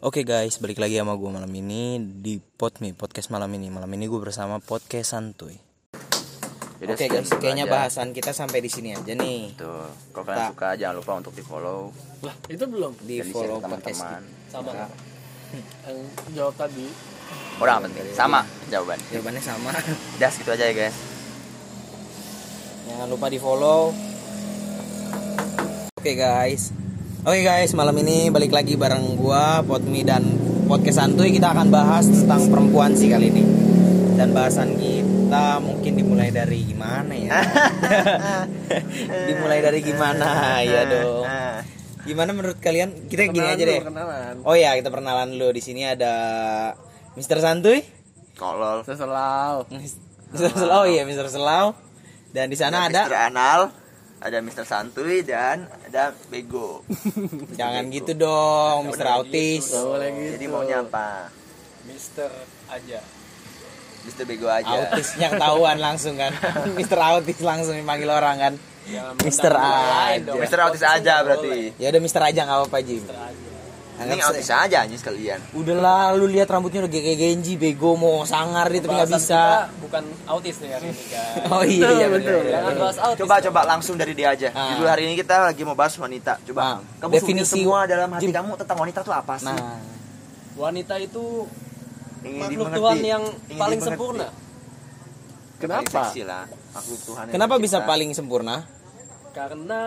[0.00, 3.68] Oke guys, balik lagi sama gue malam ini di Podme Podcast malam ini.
[3.68, 5.60] Malam ini gue bersama Podcast Santuy.
[6.80, 7.72] Oke sekian guys, kayaknya aja.
[7.76, 9.60] bahasan kita sampai di sini aja nih.
[9.60, 11.92] Tuh, kalau kalian suka jangan lupa untuk di follow
[12.24, 14.22] Lah, itu belum Di follow podcast teman-teman.
[14.48, 14.86] sama Ya.
[15.92, 15.98] yang
[16.32, 16.86] jawab tadi.
[17.60, 18.40] Udah nggak penting, sama
[18.72, 18.96] jawaban.
[19.12, 19.70] Jawabannya sama.
[20.16, 20.96] Udah segitu aja ya guys.
[22.88, 23.92] Jangan lupa di follow.
[25.92, 26.72] Oke guys.
[27.20, 30.24] Oke guys, malam ini balik lagi bareng gua Podmi dan
[30.64, 33.44] Podcast Santuy kita akan bahas tentang perempuan sih kali ini.
[34.16, 37.44] Dan bahasan kita mungkin dimulai dari gimana ya?
[39.28, 41.28] dimulai dari gimana ya dong.
[42.08, 43.12] Gimana menurut kalian?
[43.12, 43.80] Kita gini aja dulu, deh.
[43.84, 44.34] Kenalan.
[44.48, 45.52] Oh ya, kita perkenalan dulu.
[45.52, 46.14] Di sini ada
[47.20, 47.44] Mr.
[47.44, 47.84] Santuy.
[48.40, 48.80] Kolol.
[48.88, 49.68] Seselau.
[49.68, 50.56] Mr.
[50.56, 51.28] Selau iya, Mr.
[51.28, 51.76] Selau.
[52.32, 53.12] Dan di sana Mr.
[53.12, 53.60] ada Anal,
[54.24, 54.64] ada Mr.
[54.64, 56.86] Santuy dan ada Bego.
[57.58, 59.06] Jangan gitu dong, Mr.
[59.18, 59.74] Autis.
[59.74, 60.32] Gak boleh gitu.
[60.38, 61.34] Jadi maunya apa?
[61.90, 62.30] Mister
[62.70, 63.02] aja.
[64.06, 64.22] Mr.
[64.22, 64.70] Bego aja.
[64.70, 66.30] Autisnya ketahuan langsung kan.
[66.78, 66.94] Mr.
[66.94, 68.54] Autis langsung dipanggil orang kan.
[69.26, 70.14] Mister A.
[70.22, 70.58] Mr.
[70.62, 71.74] Autis aja berarti.
[71.82, 72.22] Ya udah Mr.
[72.22, 73.02] aja nggak apa-apa Jim.
[73.02, 73.49] Mister aja.
[74.00, 75.38] Ini Anggap autis aja anjing sekalian.
[75.52, 79.68] Udah lah, lu lihat rambutnya udah kayak Genji, bego mau sangar dia tapi nggak bisa.
[79.68, 81.32] kita bukan autis nih hari ini kan.
[81.52, 82.40] Oh iya, iya betul.
[82.42, 83.20] Jangan bahas autis.
[83.20, 84.48] Coba coba langsung dari dia aja.
[84.50, 84.72] Ah.
[84.72, 86.40] Judul hari ini kita lagi mau bahas wanita.
[86.42, 88.32] Coba Ah, kamu definisi- semua dalam hati Jim.
[88.32, 89.46] kamu tentang wanita tuh apa sih?
[89.46, 89.76] Nah,
[90.52, 91.44] Wanita itu
[92.20, 92.72] Ingin makhluk.
[92.74, 93.84] Tuhan yang Ingin paling dimengerti.
[93.86, 94.28] sempurna.
[95.56, 95.88] Kenapa?
[96.08, 96.44] seksi lah.
[96.70, 98.56] Makhluk Tuhan yang kenapa bisa paling sempurna?
[99.30, 99.82] Karena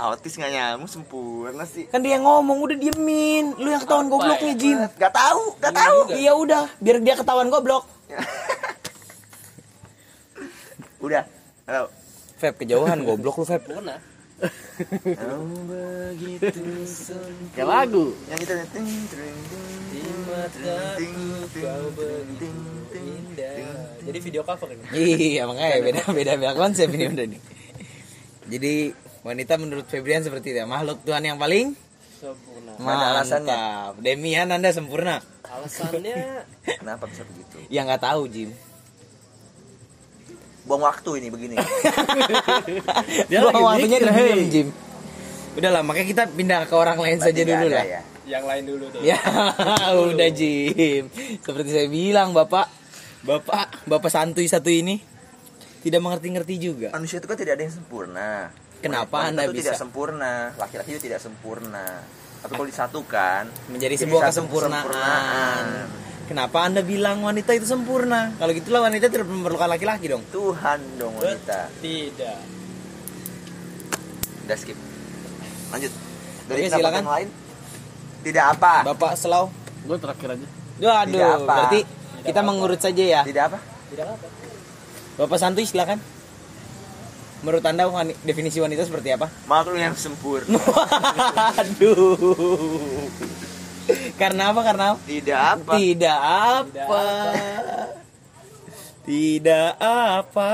[0.00, 1.84] autis nggak nyamuk sempurna sih?
[1.92, 3.52] Kan dia yang ngomong udah diemin.
[3.60, 4.60] Lu yang ketahuan Apa gobloknya ya?
[4.60, 4.78] Jim.
[4.96, 5.98] Gak tahu, gak tahu.
[6.16, 7.84] Iya udah, biar dia ketahuan goblok.
[11.00, 11.24] Udah.
[11.64, 11.88] Halo.
[12.36, 13.64] Feb kejauhan goblok lu Feb.
[15.68, 16.64] begitu
[17.56, 18.12] Kayak lagu.
[18.28, 19.36] Yang kita ting ting
[19.92, 21.12] Di mataku
[21.56, 22.48] kau begitu
[23.00, 23.56] indah.
[24.04, 24.84] Jadi video cover ini.
[24.92, 27.40] Iya makanya beda beda beda konsep ini udah nih.
[28.50, 28.74] Jadi
[29.20, 31.76] wanita menurut Febrian seperti itu ya makhluk Tuhan yang paling
[32.20, 32.76] Sempurna.
[32.76, 33.48] Mana alasannya?
[33.48, 33.92] mantap.
[34.04, 35.24] Demian anda sempurna.
[35.40, 36.44] Alasannya
[36.84, 37.56] Kenapa bisa begitu?
[37.72, 38.50] Yang nggak tahu Jim.
[40.68, 41.56] Buang waktu ini begini.
[43.32, 44.44] Dia Buang lagi waktunya diem hei.
[44.52, 44.68] Jim.
[45.56, 47.86] Udah lah makanya kita pindah ke orang lain saja Berarti dulu nggak lah.
[47.88, 48.00] ya?
[48.28, 49.00] yang lain dulu tuh.
[49.00, 49.18] Ya
[50.12, 51.02] udah Jim.
[51.40, 52.68] Seperti saya bilang bapak,
[53.24, 55.00] bapak, bapak santuy satu ini
[55.80, 56.88] tidak mengerti-ngerti juga.
[56.92, 58.52] Manusia itu kan tidak ada yang sempurna.
[58.80, 59.64] Kenapa Wanita Anda itu bisa?
[59.66, 60.32] tidak sempurna?
[60.56, 61.86] Laki-laki itu tidak sempurna.
[62.40, 64.82] Tapi kalau disatukan Menjadi jadi sebuah satu kesempurnaan.
[64.82, 65.66] kesempurnaan.
[66.24, 68.30] Kenapa anda bilang wanita itu sempurna?
[68.32, 70.22] Kalau gitulah wanita tidak memerlukan laki-laki dong.
[70.30, 71.68] Tuhan dong wanita.
[71.76, 72.38] Tidak.
[74.44, 74.78] Udah skip.
[75.68, 75.92] Lanjut.
[76.46, 77.02] Dari Oke, silakan.
[77.02, 77.28] yang lain.
[78.20, 78.74] Tidak apa.
[78.86, 79.50] Bapak Selau.
[79.82, 80.46] Gue terakhir aja.
[80.80, 81.54] Aduh, Tidak apa.
[81.56, 81.80] berarti
[82.22, 83.20] kita mengurut saja ya.
[83.22, 83.58] Tidak apa?
[83.90, 84.26] Tidak apa.
[85.18, 85.98] Bapak Santuy silakan.
[87.40, 89.32] Menurut anda wani- definisi wanita seperti apa?
[89.50, 90.60] Makhluk yang sempurna.
[91.56, 93.08] Aduh.
[94.20, 94.60] Karena apa?
[94.60, 95.00] Karena apa?
[95.02, 95.72] Tidak apa.
[95.74, 97.04] Tidak apa.
[99.02, 100.52] Tidak apa.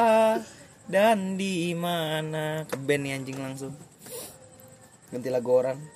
[0.87, 2.63] Dan di mana?
[2.65, 3.75] Ke band nih anjing langsung.
[5.11, 5.96] Ganti lagu orang.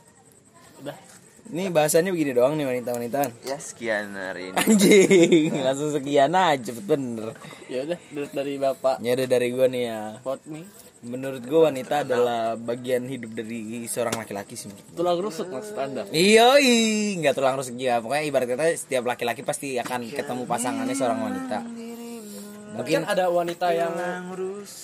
[1.50, 3.26] Ini bahasannya begini doang nih wanita-wanita.
[3.42, 4.56] Ya sekian hari ini.
[4.56, 7.34] Anjing, langsung sekian aja bener.
[7.66, 10.00] Ya udah dari- dari Bapak Ya udah dari gua nih ya.
[10.20, 10.62] Pot nih.
[11.00, 14.70] Menurut gua wanita adalah bagian hidup dari seorang laki-laki sih.
[14.92, 16.06] Tulang rusuk maksud Anda.
[16.08, 16.54] Iya,
[17.16, 17.98] nggak tulang rusuk ya.
[17.98, 21.58] Pokoknya ibarat kata setiap laki-laki pasti akan ketemu pasangannya seorang wanita.
[21.66, 21.98] Mungkin
[22.70, 23.92] Mungkin ada wanita yang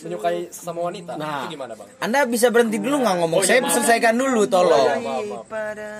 [0.02, 1.14] menyukai sama wanita.
[1.14, 1.46] Nah.
[1.46, 1.86] Itu gimana, Bang?
[1.96, 3.38] Anda bisa berhenti dulu nggak ngomong?
[3.38, 5.00] Oh, iya, Saya selesaikan dulu, tolong.
[5.00, 5.46] Maaf, maaf.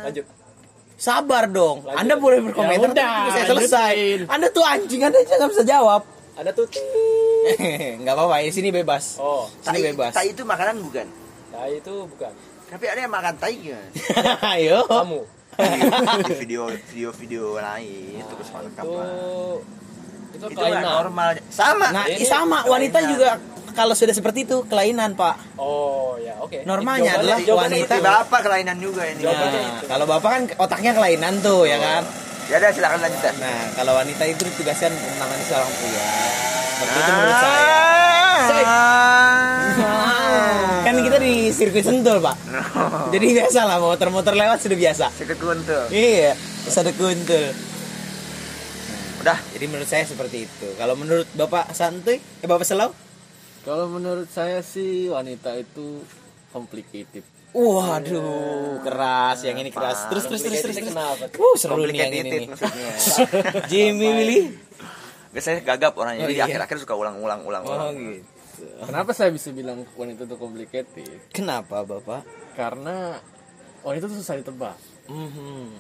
[0.03, 0.27] Lanjut.
[0.97, 1.85] Sabar dong.
[1.85, 2.01] Lanjut.
[2.01, 3.93] Anda boleh berkomentar, Ya udah, tapi saya selesai.
[3.93, 4.21] lanjutin.
[4.27, 6.03] Anda tuh anjing, Anda jangan bisa jawab.
[6.35, 6.67] Ada tuh.
[8.01, 9.21] nggak apa-apa, di sini bebas.
[9.21, 10.13] Oh, Sini bebas.
[10.13, 11.07] Tai itu makanan bukan?
[11.47, 12.33] nah itu bukan.
[12.67, 13.87] Tapi ada yang makan tai kan?
[14.53, 14.85] Ayo.
[14.85, 15.21] Kamu.
[16.21, 19.07] di video video video lain terus makan Itu kapan?
[20.29, 21.29] itu Itu kan normal.
[21.49, 21.87] Sama.
[21.97, 23.41] Nah, Ini sama wanita juga
[23.77, 25.37] kalau sudah seperti itu kelainan, Pak.
[25.55, 26.65] Oh, ya, oke.
[26.65, 29.21] Normalnya Jawabannya- adalah jawabannya wanita- Seperti bapak kelainan juga ini.
[29.21, 29.37] Nah,
[29.77, 29.85] itu.
[29.87, 32.03] kalau bapak kan otaknya kelainan tuh, ya kan?
[32.47, 33.35] Ya udah silakan lanjutkan.
[33.37, 36.05] Nah, kalau wanita itu ditugaskan untuk menangani seorang pria.
[36.73, 37.15] Seperti itu Ah.
[37.15, 37.83] menurut saya.
[40.83, 42.37] Kan kita di sirkuit sentul, Pak.
[43.11, 45.07] Jadi biasa lah, motor-motor lewat sudah biasa.
[45.13, 45.91] Sikit kuntul.
[45.91, 47.51] Iya, ada kuntul.
[49.19, 49.39] Udah.
[49.51, 50.69] Jadi menurut saya seperti itu.
[50.77, 52.95] Kalau menurut Bapak Santuy, eh Bapak Selau?
[53.67, 55.99] Kalau menurut saya sih wanita itu
[56.55, 57.27] complicated.
[57.51, 60.07] Waduh, keras yang ini keras.
[60.07, 60.77] Terus terus terus terus.
[60.77, 60.89] terus.
[60.93, 61.27] Kenapa?
[61.35, 62.49] Uh, seru nih yang ini nih.
[63.73, 64.41] Jimmy Willy.
[65.33, 66.47] Biasanya gagap orangnya, Oh, jadi iya.
[66.49, 67.93] akhir-akhir suka ulang-ulang Oh ulang-ulang.
[67.93, 68.25] gitu.
[68.57, 71.29] Kenapa saya bisa bilang wanita itu complicated?
[71.29, 72.25] Kenapa Bapak?
[72.57, 73.21] Karena
[73.83, 74.77] wanita itu susah ditebak.
[75.13, 75.77] Mhm.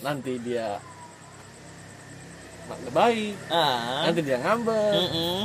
[0.00, 0.80] Nanti dia
[2.88, 4.08] baik, Ah.
[4.08, 4.94] nanti dia ngambek.
[4.96, 5.40] Mm-mm.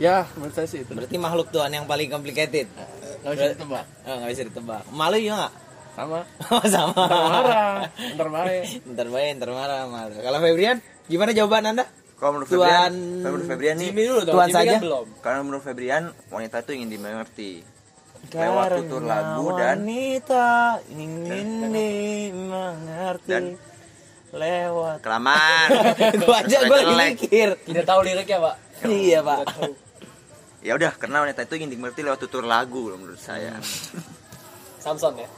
[0.00, 0.90] Ya, menurut saya sih itu.
[0.90, 2.66] Berarti makhluk Tuhan yang paling complicated.
[3.20, 3.84] Nggak bisa ditebak.
[4.02, 4.82] Oh, nggak bisa ditebak.
[4.90, 5.52] Malu ya nggak?
[5.90, 6.20] Sama.
[6.48, 7.04] Oh, sama.
[7.04, 8.64] Ntar marah, ntar baik.
[8.86, 10.16] Ntar baik, ntar marah, marah.
[10.16, 11.84] Kalau Febrian, gimana jawaban Anda?
[12.16, 14.34] Kalau menurut Tuan- Febrian, menurut Febrian nih, Jimmy dulu dong.
[14.34, 14.76] Tuan Jimmy kan saja.
[14.78, 15.06] belum.
[15.20, 17.52] karena menurut Febrian wanita itu ingin dimengerti.
[18.30, 20.48] Lewat tutur Karena lagu dan wanita
[20.86, 23.44] ingin dimengerti Dan
[24.30, 24.96] lewat.
[25.00, 25.68] kelamaan.
[26.22, 27.10] Gua aja gue jelek.
[27.18, 27.48] mikir.
[27.64, 28.56] Tidak tahu liriknya, Pak.
[28.82, 29.40] Iya, Pak.
[30.60, 33.56] Ya udah, karena wanita itu ingin dimengerti lewat tutur lagu menurut saya.
[34.84, 35.28] Samson ya.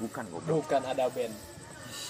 [0.00, 0.64] Bukan goblok.
[0.64, 1.32] Bukan ada band.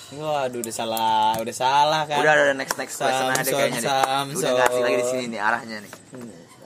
[0.06, 2.22] Waduh, udah salah, udah salah kan.
[2.22, 3.82] Udah ada next next question aja Samson, kayaknya.
[3.82, 4.38] Samson.
[4.38, 5.92] Udah ngasih lagi di sini nih arahnya nih.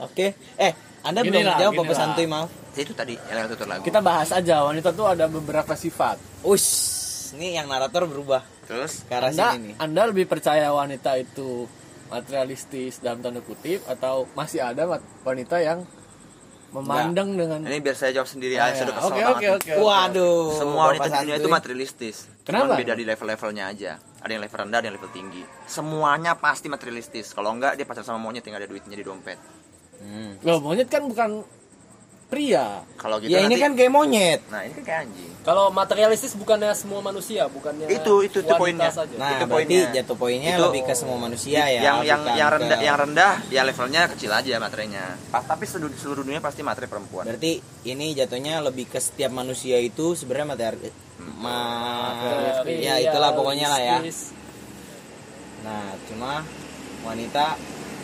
[0.04, 0.26] Oke.
[0.60, 2.52] Eh, Anda Gini belum lah, jawab apa santuy maaf.
[2.76, 3.82] Itu tadi yang lewat tutur lagu.
[3.88, 6.44] Kita bahas aja wanita tuh ada beberapa sifat.
[6.44, 9.74] Ush, ini yang narator berubah Terus arah Anda, sini nih.
[9.80, 11.64] Anda lebih percaya wanita itu
[12.10, 14.84] materialistis dalam tanda kutip atau masih ada
[15.22, 15.86] wanita yang
[16.70, 18.98] memandang dengan ini biar saya jawab sendiri Ah, aja sudah ya.
[18.98, 19.50] kesel Oke, banget.
[19.58, 19.72] oke.
[19.80, 20.42] Waduh.
[20.54, 22.16] Semua wanita di dunia itu materialistis.
[22.46, 22.62] Kenapa?
[22.64, 23.92] Cuman beda di level-levelnya aja.
[24.20, 25.42] Ada yang level rendah, ada yang level tinggi.
[25.66, 27.34] Semuanya pasti materialistis.
[27.34, 29.38] Kalau enggak dia pacar sama monyet yang ada duitnya di dompet.
[29.98, 30.38] Hmm.
[30.46, 31.42] Loh, monyet kan bukan
[32.30, 32.86] pria.
[32.94, 34.40] Kalau gitu Ya ini nanti- kan kayak monyet.
[34.46, 35.30] Nah, ini kan kayak anjing.
[35.40, 38.90] Kalau materialistis bukannya semua manusia, bukannya Itu- itu- itu wanita poinnya.
[38.92, 39.14] saja.
[39.18, 39.90] Nah, Itu berarti poinnya.
[39.92, 41.80] jatuh poinnya Itu- lebih ke semua manusia ya.
[41.80, 45.18] yang yang yang ke- rendah yang rendah ya levelnya kecil aja materinya.
[45.28, 47.26] Pas tapi seluruh, seluruh dunia pasti materi perempuan.
[47.26, 50.88] Berarti ini jatuhnya lebih ke setiap manusia itu sebenarnya materi
[51.36, 51.56] ma
[52.14, 52.80] Materialistis.
[52.80, 53.98] ya itulah pokoknya lah ya.
[55.60, 56.44] Nah, cuma
[57.02, 57.56] wanita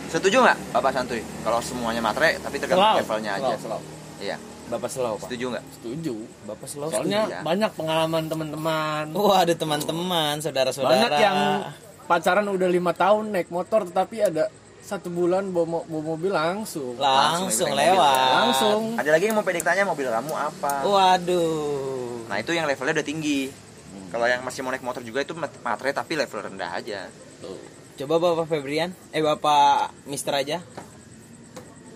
[0.07, 1.19] Setuju nggak Bapak Santuy?
[1.43, 3.59] Kalau semuanya materi tapi tergantung levelnya aja.
[3.59, 3.83] selalu.
[4.17, 4.37] Iya.
[4.67, 5.31] Bapak slow, Pak.
[5.31, 5.65] Setuju nggak?
[5.79, 6.13] Setuju.
[6.43, 6.89] Bapak slow.
[6.91, 7.41] Soalnya setuju ya.
[7.41, 9.03] banyak pengalaman teman-teman.
[9.15, 10.91] Wah, ada teman-teman, saudara-saudara.
[10.91, 11.37] Banyak yang
[12.03, 16.95] pacaran udah lima tahun naik motor tetapi ada satu bulan bawa, bawa mobil langsung.
[16.95, 18.31] langsung Langsung lewat.
[18.33, 18.81] Langsung.
[18.95, 20.73] Ada lagi yang mau pendek tanya mobil kamu apa?
[20.83, 22.27] Waduh.
[22.27, 23.51] Nah itu yang levelnya udah tinggi.
[24.07, 27.11] Kalau yang masih mau naik motor juga itu mat- materi tapi level rendah aja.
[27.97, 30.63] Coba Bapak Febrian, eh Bapak Mister aja.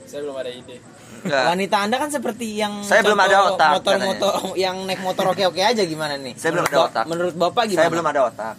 [0.03, 0.83] Saya belum ada ide.
[1.22, 1.44] Enggak.
[1.48, 5.84] Wanita Anda kan seperti yang Saya belum ada otak, Motor-motor yang naik motor oke-oke aja
[5.84, 6.34] gimana nih?
[6.34, 7.04] Saya belum ada otak.
[7.06, 7.80] Menurut Bapak gimana?
[7.80, 8.56] Saya belum ada otak.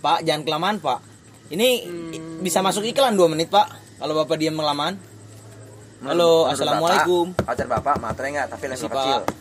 [0.00, 0.98] Pak, jangan kelamaan, Pak.
[1.50, 3.66] Ini i- bisa masuk iklan 2 menit, Pak.
[3.98, 4.96] Kalau Bapak diam kelamaan.
[6.00, 7.24] Halo, Menurut Assalamualaikum.
[7.30, 9.18] Bapak, pacar bapak materi nggak tapi level Permisi, kecil.
[9.18, 9.34] Pak.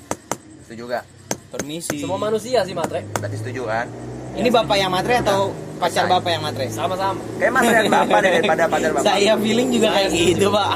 [0.62, 1.04] Setuju nggak?
[1.50, 1.98] Permisi.
[1.98, 3.08] Semua manusia sih matre.
[3.16, 3.88] Berarti setuju kan?
[4.36, 6.14] Ini Bapak yang matre atau pacar Saya.
[6.20, 6.66] Bapak yang matre?
[6.70, 7.20] Sama-sama.
[7.40, 9.06] Kayak materi bapak deh daripada pacar bapak.
[9.08, 10.72] Saya feeling juga kayak gitu, Pak.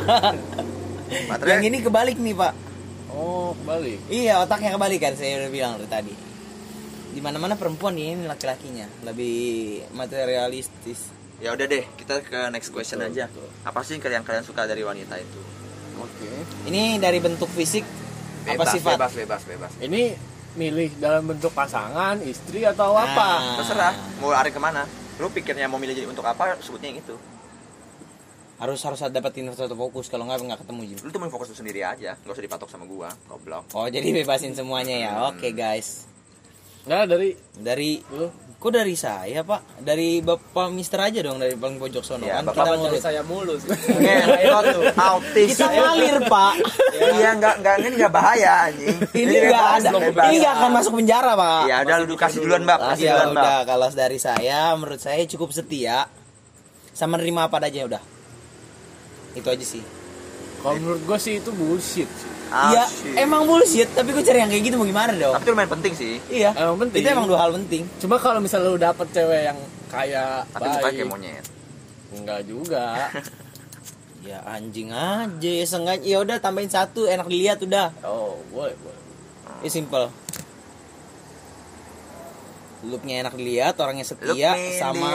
[1.29, 1.49] Materi.
[1.51, 2.53] yang ini kebalik nih, Pak.
[3.13, 3.93] Oh, kembali.
[4.09, 6.13] Iya, otaknya kebalik kan saya udah bilang dari tadi.
[7.13, 11.13] Di mana-mana perempuan ini laki-lakinya lebih materialistis.
[11.37, 13.29] Ya udah deh, kita ke next question aja.
[13.61, 15.39] Apa sih yang kalian suka dari wanita itu?
[16.01, 16.25] Oke.
[16.71, 17.85] Ini dari bentuk fisik
[18.43, 18.93] apa Bebas, sifat?
[18.97, 19.71] bebas, bebas, bebas.
[19.79, 23.05] Ini milih dalam bentuk pasangan, istri atau Nah.
[23.09, 23.29] apa?
[23.61, 24.85] Terserah, mau lari ke mana?
[25.17, 26.57] Lu pikirnya mau milih jadi untuk apa?
[26.61, 27.15] Sebutnya yang itu.
[28.61, 30.97] Harus harus dapetin satu fokus kalau nggak nggak ketemu Jim.
[31.03, 33.65] Lu tuh main fokus lu sendiri aja, gak usah dipatok sama gua, goblok.
[33.75, 35.11] Oh jadi bebasin semuanya ya.
[35.11, 35.35] Hmm.
[35.35, 36.05] Oke guys.
[36.83, 38.27] Nah, dari Dari lu
[38.63, 39.83] kok dari saya pak?
[39.83, 43.21] Dari bapak Mister aja dong dari paling pojok sono Ya, kan Bapak kita dari saya
[43.27, 43.67] mulu sih?
[44.71, 45.47] Tuh, autis.
[45.51, 46.53] kita ngalir pak.
[47.03, 48.95] Iya, enggak enggak ini enggak bahaya anjing.
[49.11, 49.89] ini nggak ada.
[49.99, 50.25] bebas.
[50.31, 51.61] Ini nggak akan masuk penjara pak.
[51.67, 52.79] Ya udah lu kasih duluan, Bab.
[52.79, 53.43] Kasih ya duluan, Bab.
[53.43, 56.07] udah kalau dari saya menurut saya cukup setia
[56.95, 58.03] sama nerima apa aja udah.
[59.35, 59.83] Itu aja sih.
[60.63, 62.32] kalau menurut gue sih itu bullshit sih.
[62.53, 63.17] Iya, Asyik.
[63.17, 65.33] emang bullshit, tapi gue cari yang kayak gitu mau gimana dong?
[65.33, 66.13] Tapi itu lumayan penting sih.
[66.29, 67.01] Iya, Emang penting.
[67.01, 67.83] Itu emang dua hal penting.
[67.97, 69.57] Cuma kalau misalnya lu dapet cewek yang
[69.89, 71.45] kaya, Tapi mukanya baik, kayak monyet.
[72.13, 72.85] enggak juga.
[74.23, 75.99] Ya anjing aja, ya sengaja.
[75.99, 77.91] Ya udah tambahin satu, enak dilihat udah.
[78.07, 78.99] Oh, boleh, boleh.
[79.59, 80.07] Ya simple.
[82.87, 85.11] Looknya enak dilihat, orangnya setia me sama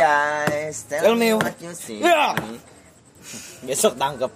[0.92, 2.04] tell Tell me what you see.
[2.04, 2.36] Ya.
[3.66, 4.28] besok tangkep.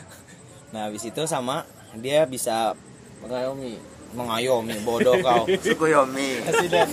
[0.74, 1.66] nah habis itu sama
[1.96, 2.76] dia bisa
[3.20, 3.74] Mengayomi.
[4.10, 6.42] mengayomi bodoh kau Sukuyomi.
[6.42, 6.86] Presiden.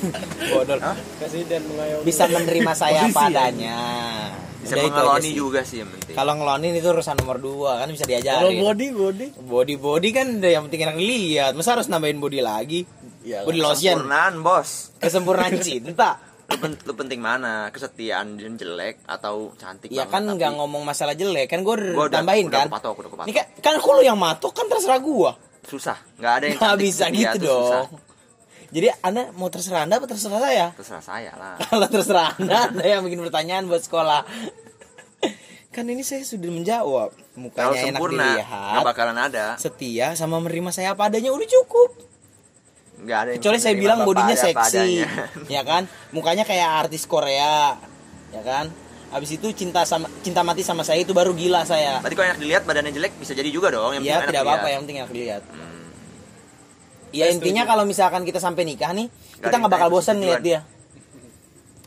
[0.48, 0.96] bodoh Hah?
[1.18, 2.04] Presiden mengayomi.
[2.04, 3.80] bisa menerima saya Posisi, padanya
[4.58, 8.04] bisa Udah mengeloni juga sih yang penting Kalau ngelonin itu urusan nomor dua kan bisa
[8.04, 8.58] Kalau diajarin.
[8.60, 9.27] body body.
[9.39, 11.51] body body kan yang penting enak dilihat.
[11.54, 12.82] Masa harus nambahin body lagi?
[13.24, 16.10] Iya, body lotion, Kesempurnaan bos kesempurnaan cinta.
[16.48, 20.51] Lu, pen- lu penting mana kesetiaan dan jelek atau cantik Ya banget, kan tapi- nggak
[20.56, 21.75] ngomong masalah jelek kan gue
[22.08, 22.68] tambahin udah kan.
[22.72, 23.24] udah.
[23.24, 25.32] Ini kan kan aku lu yang matok kan terserah gua.
[25.62, 27.84] susah nggak ada yang Nggak bisa gitu susah.
[27.84, 28.00] dong.
[28.68, 30.66] Jadi anda mau terserah anda apa terserah saya?
[30.74, 34.24] terserah saya lah Kalau terserah anda, anda yang bikin pertanyaan buat sekolah.
[35.70, 37.10] kan ini saya sudah menjawab.
[37.13, 41.46] kalau Mukanya enak sempurna dilihat, nggak bakalan ada setia sama menerima saya apa adanya udah
[41.46, 41.89] cukup.
[43.08, 45.08] Nggak ada Kecuali saya bilang bodinya seksi,
[45.56, 45.88] ya kan?
[46.12, 47.80] Mukanya kayak artis Korea,
[48.30, 48.68] ya kan?
[49.08, 52.04] Habis itu cinta sama cinta mati sama saya itu baru gila saya.
[52.04, 54.84] Berarti kalau enak dilihat badannya jelek bisa jadi juga dong yang Ya tidak apa-apa yang
[54.84, 55.44] penting enak dilihat.
[55.48, 55.88] Hmm.
[57.16, 59.08] Ya intinya kalau misalkan kita sampai nikah nih,
[59.40, 60.60] Gak kita nggak bakal bosan ngeliat tujuan.
[60.60, 60.60] dia.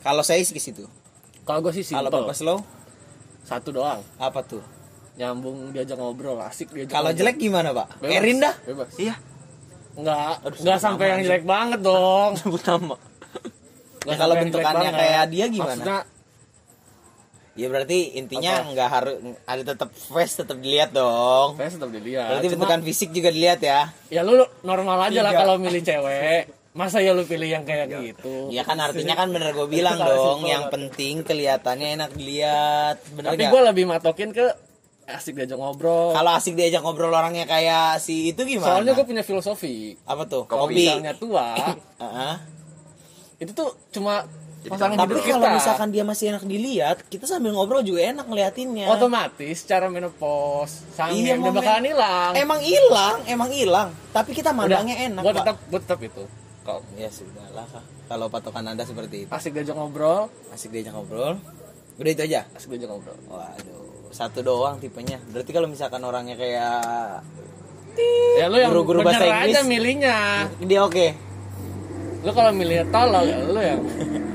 [0.01, 0.89] Kalau saya sih ke situ.
[1.45, 2.25] Kalau gue sih Kalau simple.
[2.25, 2.59] Bapak slow,
[3.45, 4.01] Satu doang.
[4.17, 4.65] apa tuh?
[5.21, 6.97] Nyambung diajak ngobrol, asik diajak.
[6.97, 8.01] Kalau jelek gimana, Pak?
[8.01, 8.17] Bebas.
[8.17, 8.55] Erin dah.
[8.65, 8.97] Bebas.
[8.97, 9.21] iya
[10.01, 12.31] Enggak, enggak sampai yang jelek banget dong.
[12.41, 12.97] Sebut nama.
[14.01, 15.77] Nggak Ya, kalau bentukannya kayak dia gimana?
[15.77, 15.99] Maksudnya
[17.59, 21.59] Ya berarti intinya nggak harus ada tetap face tetap dilihat dong.
[21.61, 22.31] face tetap dilihat.
[22.33, 23.91] Berarti Cuma, bentukan fisik juga dilihat ya.
[24.09, 25.41] ya lu normal aja lah Tiga.
[25.45, 26.49] kalau milih cewek.
[26.71, 28.49] Masa ya lu pilih yang kayak gitu?
[28.55, 32.97] Ya kan artinya kan bener gue bilang dong, yang penting kelihatannya enak dilihat.
[33.19, 34.47] Bener Tapi gue lebih matokin ke
[35.13, 36.11] asik diajak ngobrol.
[36.11, 38.77] Kalau asik diajak ngobrol orangnya kayak si itu gimana?
[38.77, 39.95] Soalnya gue punya filosofi.
[40.05, 40.45] apa tuh?
[40.45, 40.81] Kalau Kopi.
[40.81, 41.55] misalnya tua,
[42.03, 42.35] Heeh.
[43.39, 44.29] itu tuh cuma
[44.63, 45.57] pasangan Tapi kalau kita.
[45.57, 48.87] misalkan dia masih enak dilihat, kita sambil ngobrol juga enak ngeliatinnya.
[48.87, 52.33] otomatis cara menopause sange Iya, udah bakalan hilang.
[52.35, 53.89] Emang hilang, emang hilang.
[54.11, 55.23] Tapi kita mandangnya enak.
[55.23, 56.25] Gue tetap gue tetap itu.
[56.61, 57.65] Kalau Ya sudahlah.
[57.67, 57.85] Kak.
[58.07, 61.41] Kalau patokan anda seperti itu, asik diajak ngobrol, asik diajak ngobrol.
[61.97, 62.45] Udah itu aja.
[62.53, 63.17] asik diajak ngobrol.
[63.27, 65.23] Waduh, satu doang tipenya.
[65.25, 67.23] Berarti kalau misalkan orangnya kayak
[68.37, 69.51] Ya lu yang Guru-guru bahasa Inggris.
[69.53, 70.17] aja milihnya.
[70.61, 71.07] dia oke.
[72.21, 73.81] Lu kalau milih tolol ya lu yang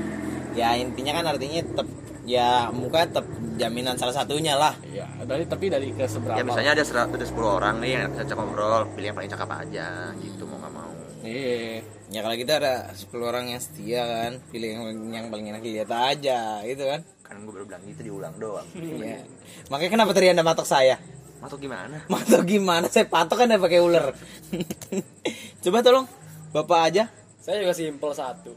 [0.60, 1.88] Ya intinya kan artinya tetap
[2.24, 4.72] ya muka tetap jaminan salah satunya lah.
[4.82, 6.34] Iya, dari tapi dari ke seberapa?
[6.34, 9.50] ya misalnya ada ser- ada 10 orang nih yang cocok ngobrol pilih yang paling cakep
[9.52, 10.90] aja gitu mau nggak mau
[11.22, 11.80] Iya.
[12.06, 15.90] Ya kalau kita ada 10 orang yang setia kan, pilih yang, yang paling enak dilihat
[15.90, 17.00] aja, gitu kan.
[17.26, 19.22] Kan gue baru bilang gitu diulang doang Iya.
[19.66, 20.96] Makanya kenapa tadi anda matok saya?
[21.36, 22.86] atau gimana Matok gimana?
[22.86, 24.10] Saya patok kan pakai ular.
[25.62, 26.06] Coba tolong,
[26.50, 27.04] bapak aja.
[27.38, 28.50] Saya juga simpel satu.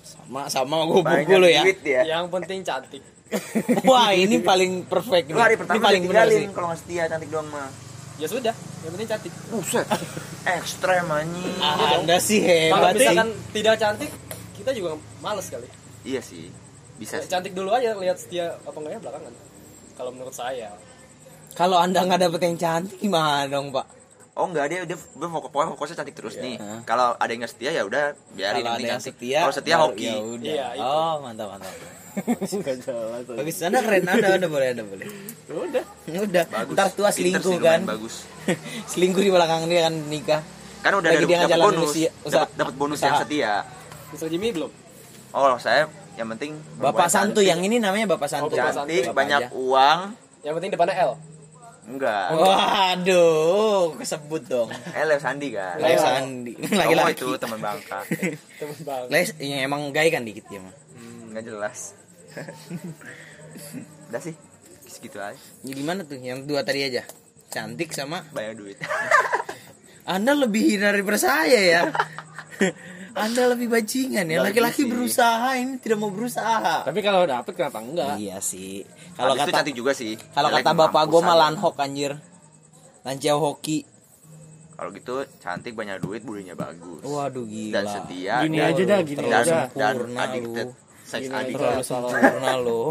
[0.00, 1.62] Sama sama gue buku lo ya.
[1.78, 3.02] ya Yang penting cantik.
[3.86, 5.58] Wah ini paling perfect lu hari nih.
[5.58, 6.46] pertama Ini paling benar sih.
[6.48, 7.68] kalau nggak setia cantik doang mah
[8.16, 9.32] Ya sudah, yang penting cantik.
[9.46, 9.86] buset
[10.56, 13.00] ekstrem anjing Ah, anda sih Kalau hebat sih.
[13.02, 14.10] misalkan tidak cantik,
[14.56, 14.88] kita juga
[15.20, 15.68] males kali.
[16.02, 16.48] iya sih
[16.96, 19.32] bisa sih Cantik dulu aja lihat setia apa enggaknya belakangan.
[19.94, 20.68] Kalau menurut saya.
[21.52, 23.88] Kalau anda nggak dapet yang cantik gimana dong pak?
[24.36, 26.60] Oh enggak dia dia, dia fokus pokoknya fokusnya cantik terus nih.
[26.60, 26.84] Hah?
[26.84, 29.16] Kalau ada yang nggak setia ya udah biarin Kalau ada yang cantik.
[29.16, 30.04] setia, Kalau setia hoki.
[30.04, 30.52] ya udah.
[30.52, 30.84] Iya, itu.
[30.84, 31.72] Oh mantap mantap.
[33.36, 35.06] Bagus, anda keren, anda, anda boleh, anda boleh.
[35.48, 35.84] Udah.
[36.08, 36.74] Udah, Bagus.
[36.76, 37.80] ntar tua selingkuh kan.
[37.84, 38.24] Bagus.
[38.92, 40.40] selingkuh di belakang dia kan nikah.
[40.80, 41.92] Kan udah Lagi ada dia dapat bonus.
[42.52, 43.08] dapat bonus usaha.
[43.08, 43.52] yang setia.
[44.12, 44.28] Mr.
[44.28, 44.70] Jimmy belum?
[45.32, 48.56] Oh, saya yang penting Bapak Santu yang ini namanya Bapak Santu.
[48.56, 49.16] Bapak cantik, Santu.
[49.16, 49.48] banyak aja.
[49.52, 50.00] uang.
[50.42, 51.12] Yang penting depannya L.
[51.86, 52.34] Enggak.
[52.34, 54.68] Waduh, kesebut dong.
[54.90, 55.78] Eh, Leo Sandi kan.
[55.78, 56.58] Leo Sandi.
[56.58, 57.14] Kamu Lagi-lagi.
[57.14, 58.02] itu teman Bangka.
[58.58, 59.06] Temen bang.
[59.06, 60.74] Les, yang emang gay kan dikit dia mah.
[60.98, 61.94] Hmm, enggak jelas.
[64.10, 64.34] Udah sih.
[64.90, 65.38] Segitu aja.
[65.62, 67.06] Ya, gimana tuh yang dua tadi aja?
[67.54, 68.78] Cantik sama Banyak duit.
[70.10, 71.82] Anda lebih daripada saya ya.
[73.16, 74.44] Anda lebih bajingan ya.
[74.44, 76.84] Laki-laki berusaha ini tidak mau berusaha.
[76.84, 78.20] Tapi kalau dapet kenapa enggak?
[78.20, 78.84] Iya sih.
[79.16, 80.20] Kalau kata cantik juga sih.
[80.36, 81.42] kalau kata bapak gue mah aja.
[81.48, 82.12] lanhok anjir.
[83.08, 83.88] Lanciau hoki.
[84.76, 87.00] Kalau gitu cantik banyak duit, bodinya bagus.
[87.00, 87.72] Waduh gila.
[87.80, 89.56] dan setia Gini dan, aja dah, gini dan, aja.
[89.72, 90.76] dan Sempurna addicted lu.
[91.08, 92.82] sex Gini addict Terlalu sempurna lo.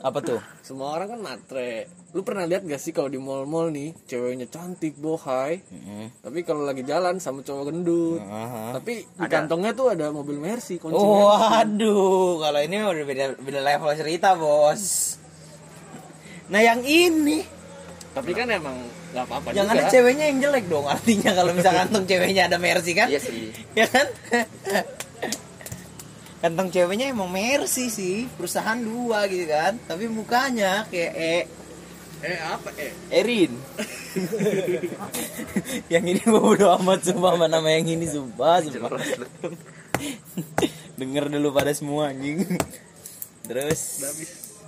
[0.00, 0.40] Apa tuh?
[0.64, 1.92] Semua orang kan matre.
[2.08, 5.60] Lu pernah lihat gak sih kalau di mall-mall nih ceweknya cantik, bohai,
[6.18, 8.72] tapi kalau lagi jalan sama cowok gendut, Aha.
[8.74, 9.28] tapi di Ada.
[9.38, 11.36] kantongnya tuh ada mobil Mercy kunci Oh, Mercy.
[11.44, 12.08] Waduh,
[12.40, 14.82] kalau ini udah beda beda level cerita, Bos.
[16.48, 17.44] Nah, yang ini
[18.08, 18.72] Tapi kan emang
[19.12, 19.76] nggak apa-apa yang juga.
[19.78, 20.88] ada ceweknya yang jelek dong.
[20.88, 23.06] Artinya kalau misalkan kantong ceweknya ada Mercy kan?
[23.06, 24.08] iya sih ya kan?
[26.38, 29.76] kantong ceweknya emang Mercy sih, perusahaan dua gitu kan.
[29.84, 31.34] Tapi mukanya kayak E
[32.18, 32.92] Eh apa eh?
[33.14, 33.52] Erin.
[35.92, 38.98] yang ini bodo amat sumpah sama nama yang ini sumpah, sumpah.
[40.98, 42.42] Denger dulu pada semua anjing.
[43.46, 43.80] Terus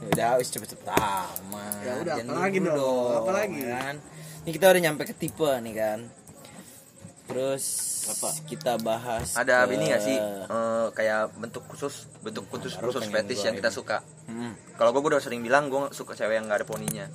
[0.01, 3.13] udah wis cepet-cepet amat Ya udah, Jangan apalagi dulu dong?
[3.21, 3.61] Apalagi?
[3.61, 3.95] kan
[4.41, 6.01] ini kita udah nyampe ke tipe nih kan
[7.29, 7.65] terus
[8.09, 8.29] Apa?
[8.49, 13.07] kita bahas Ada ke- ini gak sih eh, kayak bentuk khusus, bentuk khusus Baru khusus
[13.07, 14.01] fetish yang kita suka.
[14.25, 14.57] Hmm.
[14.75, 17.07] Kalau gue udah sering bilang gue suka cewek yang nggak ada poninya.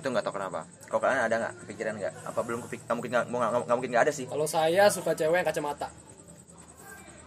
[0.00, 0.64] Itu nggak tahu kenapa.
[0.88, 2.12] Kalau kalian ada nggak kepikiran nggak?
[2.24, 2.80] Apa belum kepik?
[2.82, 4.24] Nggak mungkin nggak nggak nggak mungkin nggak ada sih.
[4.24, 5.88] Kalau saya suka cewek yang kacamata.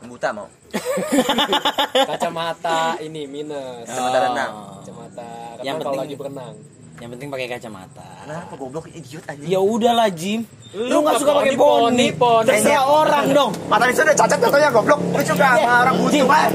[0.03, 0.50] Buta mau.
[2.10, 3.88] Kacamata ini minus.
[3.88, 4.53] Kacamata renang.
[4.82, 5.27] Kacamata
[5.62, 6.56] Yang penting- lagi berenang.
[6.94, 9.50] yang penting pakai kacamata Kenapa goblok idiot anjing?
[9.50, 14.13] ya udahlah Jim lu nggak suka pakai poni poni, terserah orang dong Mata itu udah
[14.13, 15.01] cacat contohnya goblok.
[15.01, 16.50] Lu juga sama orang buntung kan?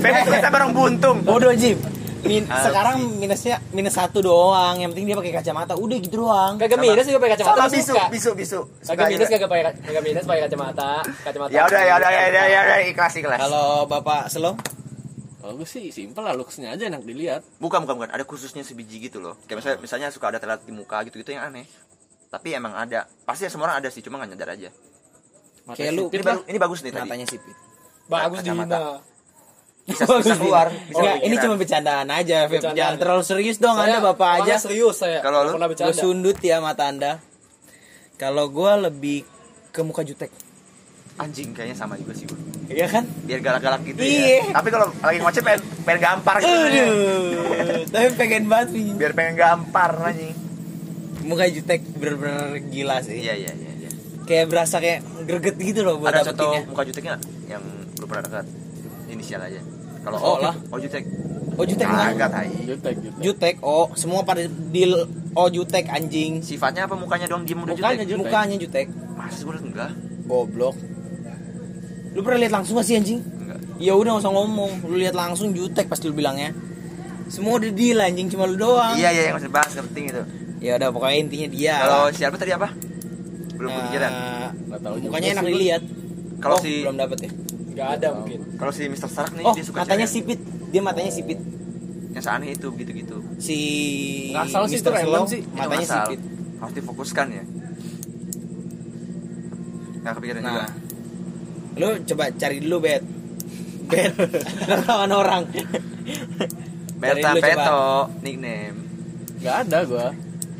[0.00, 1.16] Pengen kita orang buntung.
[1.22, 1.76] bodoh Jim
[2.22, 6.54] Min- Ah, sekarang minusnya minus satu doang yang penting dia pakai kacamata udah gitu doang
[6.54, 8.04] Kagak minus juga pakai kacamata Sama bisu, suka.
[8.08, 8.60] bisu, bisu.
[8.80, 10.90] Kagak minus kagak pakai kagak minus pakai kacamata.
[11.02, 11.50] Kacamata.
[11.50, 13.38] Ya udah, ya udah, ya udah, ya udah, ikhlas, ikhlas.
[13.40, 14.54] kalau bapak slow
[15.36, 17.42] Kalau gue sih simpel lah looksnya aja enak dilihat.
[17.58, 18.10] Bukan, bukan, bukan.
[18.10, 19.34] Ada khususnya sebiji gitu loh.
[19.42, 21.66] Kayak misalnya, misalnya suka ada telat di muka gitu-gitu yang aneh.
[22.30, 23.10] Tapi emang ada.
[23.26, 24.70] Pasti semua orang ada sih, cuma nggak nyadar aja.
[25.62, 26.10] Mata Kayak lu-
[26.46, 27.02] Ini, bagus nih tadi.
[27.04, 27.58] matanya sipit
[28.04, 28.70] Bagus Kacamata.
[28.70, 29.11] dihina.
[29.82, 30.70] Bisa, bisa keluar.
[30.70, 32.52] Bisa Enggak, ini cuma bercandaan aja, Feb.
[32.54, 32.78] Bercandaan.
[32.78, 34.54] Jangan terlalu serius dong, Saya Anda bapak aja.
[34.56, 35.18] serius saya.
[35.20, 35.58] Kalau lu?
[35.58, 35.90] Bercanda.
[35.92, 37.18] sundut ya mata Anda.
[38.14, 39.26] Kalau gua lebih
[39.68, 40.30] ke muka jutek.
[41.12, 42.38] Anjing kayaknya sama juga sih gue.
[42.72, 43.04] Iya kan?
[43.04, 44.48] Biar galak-galak gitu Iya.
[44.48, 44.56] ya.
[44.56, 46.48] Tapi kalau lagi ngoceh pengen, pengen gampar gitu.
[46.48, 48.86] Aduh, tapi pengen banget nih.
[48.96, 50.32] Biar pengen gampar anjing.
[51.22, 53.20] Muka jutek bener-bener gila sih.
[53.20, 53.72] Iya, iya, iya.
[53.76, 53.90] iya.
[54.24, 57.60] Kayak berasa kayak greget gitu loh buat Ada contoh muka juteknya yang
[58.00, 58.46] lu pernah dekat?
[59.12, 59.60] Inisial aja.
[60.02, 60.54] Kalau Oh O lah.
[60.74, 61.04] Oh jutek.
[61.54, 62.10] Oh jutek lah.
[62.10, 62.50] Agak tai.
[62.66, 63.20] Jutek, jutek.
[63.22, 66.42] Jutek, oh semua pada deal oh jutek anjing.
[66.42, 68.20] Sifatnya apa mukanya dong diem udah Mukanya jutek?
[68.26, 68.86] Mukanya jutek.
[69.14, 69.92] Masa gue enggak?
[70.26, 70.76] Goblok.
[72.12, 73.20] Lu pernah lihat langsung gak sih anjing?
[73.22, 73.58] Enggak.
[73.80, 74.72] Ya udah nggak usah ngomong.
[74.84, 76.52] Lu lihat langsung jutek pasti lu bilangnya.
[77.32, 78.92] Semua udah deal anjing cuma lu doang.
[79.00, 80.22] Iya, iya, yang masih bahas penting itu.
[80.60, 81.74] Ya udah pokoknya intinya dia.
[81.80, 82.68] Kalau siapa tadi apa?
[83.56, 84.12] Belum Nah, kepikiran.
[84.68, 85.82] Nggak tahu juga mukanya enak dilihat.
[86.42, 87.30] Kalau Oh, si- belum dapet ya.
[87.72, 88.38] Nggak ada mungkin.
[88.52, 89.08] Kalau si Mr.
[89.08, 90.40] Stark nih Oh, dia suka matanya cewek sipit.
[90.68, 91.38] Dia matanya sipit.
[92.12, 93.16] yang seaneh itu gitu-gitu.
[93.38, 93.56] Si
[94.28, 95.40] Nggak salah sih, itu Slow, sih.
[95.50, 96.04] Matanya ngasal.
[96.04, 96.20] sipit.
[96.58, 97.42] Harus difokuskan ya.
[100.02, 100.52] Nggak kepikiran juga.
[100.58, 100.70] Nah,
[101.74, 103.02] lu coba cari dulu bet.
[103.84, 104.12] Bet.
[104.86, 105.42] Lawan orang.
[106.94, 107.28] Berta.
[107.34, 107.82] Peto
[108.20, 108.76] nickname.
[109.38, 110.06] Nggak ada gua.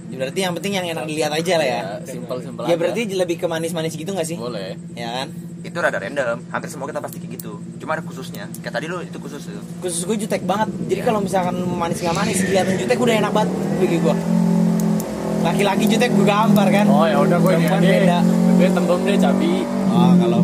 [0.06, 1.80] Ya, berarti yang penting yang enak dilihat aja lah ya.
[2.02, 2.76] simpel-simpel Ya aja.
[2.76, 4.36] berarti lebih ke manis-manis gitu gak sih?
[4.36, 4.76] boleh.
[4.92, 5.28] Ya kan?
[5.62, 6.42] Itu rada random.
[6.50, 7.62] Hampir semua kita pasti kayak gitu.
[7.78, 8.50] Cuma ada khususnya.
[8.58, 9.62] Kayak tadi lu itu khusus itu.
[9.78, 10.74] Khusus gue jutek banget.
[10.90, 14.14] Jadi kalau misalkan manis nggak manis kelihatan jutek udah enak banget bagi gue.
[15.42, 16.86] Laki-laki jutek gue gambar kan.
[16.90, 18.18] Oh ya udah gue ini Perempuan beda.
[18.58, 19.54] Gue tembem deh cabi.
[19.90, 20.40] Oh kalau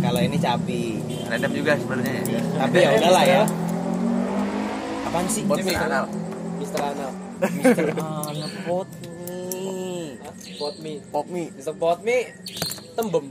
[0.00, 0.82] kalau ini cabi.
[1.28, 2.20] Random juga sebenarnya.
[2.28, 2.40] ya.
[2.60, 3.42] Tapi ya udahlah ya.
[5.08, 5.42] Apaan sih?
[5.44, 5.76] Pot mie.
[5.76, 6.04] kanal.
[6.56, 7.10] Mister Anal.
[7.52, 10.16] Mister Ana pot nih.
[10.24, 10.32] Hah?
[10.56, 10.98] Pot mie.
[11.12, 11.48] Pop mie.
[11.52, 12.32] Mister Pot mie
[12.96, 13.26] tembem.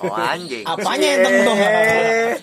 [0.00, 0.64] Oh anjing.
[0.64, 1.56] Apanya yang tembem?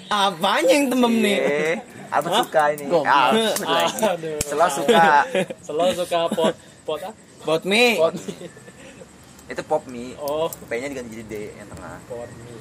[0.08, 1.38] Apanya yang tembem nih?
[1.38, 1.76] Eh,
[2.08, 2.84] Apa suka ini?
[3.04, 3.30] Ah,
[4.16, 4.40] Aduh.
[4.42, 5.06] Selalu suka.
[5.62, 7.14] Selalu suka pot pot ah?
[7.44, 7.96] Pot mie.
[7.96, 8.48] Pot mie.
[9.48, 10.18] Itu pop mie.
[10.18, 12.02] Oh, P-nya diganti jadi D yang tengah.
[12.06, 12.56] pot mie.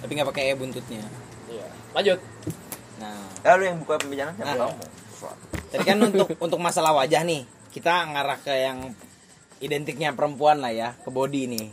[0.00, 1.04] Tapi nggak pakai e buntutnya.
[1.46, 1.66] Iya.
[1.92, 2.18] Lanjut.
[2.94, 4.68] Nah, Lalu yang buka pembicaraan siapa Nah.
[4.70, 4.86] kamu?
[5.72, 8.92] tadi kan untuk untuk masalah wajah nih, kita ngarah ke yang
[9.58, 11.66] identiknya perempuan lah ya, ke body nih.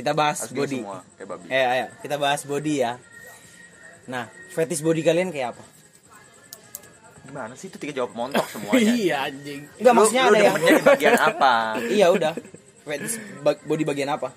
[0.00, 0.78] Kita bahas gini body.
[0.80, 1.46] semua kayak babi.
[1.52, 2.92] Eh, ayo kita bahas body ya.
[4.08, 5.64] Nah, fetish body kalian kayak apa?
[7.20, 8.92] Gimana sih itu tiga jawab montok semuanya.
[9.04, 9.60] Iya anjing.
[9.76, 11.52] Enggak maksudnya lu ada yang di bagian apa?
[11.84, 12.32] Iya udah.
[12.88, 13.16] Fetish
[13.68, 14.32] body bagian apa?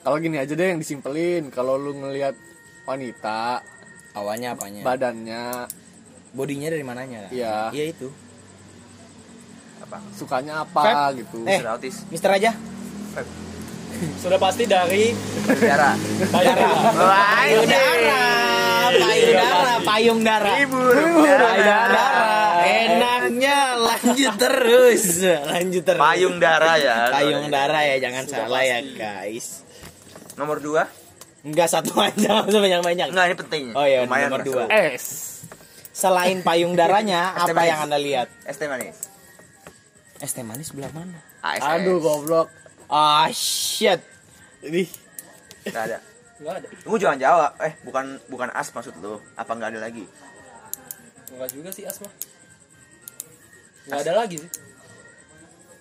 [0.00, 1.48] Kalau gini aja deh yang disimpelin.
[1.48, 2.36] Kalau lu ngelihat
[2.84, 3.64] wanita
[4.12, 4.82] Awalnya apanya?
[4.82, 5.44] badannya
[6.30, 7.26] Bodinya dari mananya?
[7.34, 7.74] Iya.
[7.74, 8.08] Iya itu.
[9.82, 9.98] Apa?
[10.14, 11.26] sukanya apa Feb?
[11.26, 11.38] gitu.
[11.50, 11.58] Eh.
[11.66, 12.06] Autis.
[12.14, 12.54] Mister aja.
[14.00, 15.12] Sudah pasti dari.
[15.44, 15.92] Bayara.
[16.32, 16.70] Payudara,
[18.96, 20.56] payudara, payung darah.
[20.56, 20.80] Ibu.
[21.20, 22.06] Payudara.
[22.64, 25.02] Enaknya lanjut terus.
[25.24, 26.00] Lanjut terus.
[26.00, 26.96] Payung darah ya.
[27.12, 29.62] Payung darah ya, jangan salah ya, guys.
[30.40, 30.88] Nomor dua.
[31.40, 33.06] Enggak satu aja, banyak-banyak.
[33.12, 33.64] Enggak ini penting.
[33.72, 34.64] Oh iya, Lumayan nomor dua.
[34.68, 35.40] Es.
[35.92, 37.68] Selain payung darahnya, apa manis.
[37.68, 38.28] yang Anda lihat?
[38.44, 39.08] Es teh manis.
[40.20, 41.20] Es teh manis sebelah mana?
[41.40, 41.64] ASS.
[41.64, 42.48] Aduh goblok.
[42.90, 44.02] Ah, shit.
[44.66, 44.82] Ini
[45.62, 45.98] Enggak ada.
[46.42, 46.66] Enggak ada.
[46.88, 47.52] Lu jangan jawab.
[47.62, 49.22] Eh, bukan bukan as maksud lu.
[49.38, 50.04] Apa enggak ada lagi?
[51.30, 52.10] Enggak juga sih Asma.
[53.86, 54.50] Enggak ada lagi sih.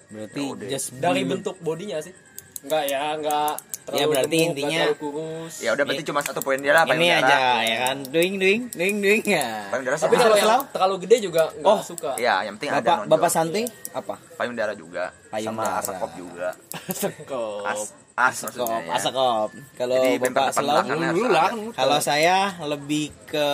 [0.10, 2.14] Berarti Ya just Dari bentuk bodinya sih.
[2.62, 3.54] Enggak ya, enggak
[3.90, 7.00] terlalu Ya, berarti gemuk, intinya- kurus Ya udah berarti cuma satu poin dia lah payung
[7.00, 7.26] ini darah.
[7.26, 10.64] aja ya kan doing doing doing doing ya Payung darah tapi kalau Selalu?
[10.70, 11.82] terlalu gede juga nggak Oh.
[11.82, 13.12] suka Iya, yang penting ada bapak nonjol.
[13.12, 15.80] bapak santuy apa payung darah juga Payung sama darah.
[15.80, 16.50] asakop juga.
[16.92, 17.82] sekop As
[18.16, 18.92] as Kop, maksudnya ya.
[18.94, 20.92] asakop kalau bapak selalu
[21.24, 21.44] ada.
[21.72, 23.48] kalau saya lebih ke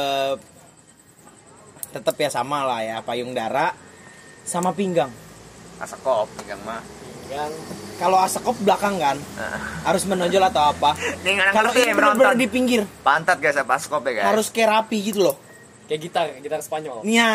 [1.91, 3.71] tetap ya sama lah ya payung dara
[4.43, 5.09] sama pinggang
[5.75, 6.79] Asakop pegang mah.
[7.27, 7.51] Yang
[7.95, 9.59] kalau asakop belakang kan Nah.
[9.83, 10.93] harus menonjol atau apa
[11.51, 12.35] kalau ini menonton.
[12.35, 14.25] di pinggir Pantat guys apa asakop ya guys.
[14.27, 15.37] harus kayak rapi gitu loh
[15.85, 17.31] kayak gitar gitar Spanyol ya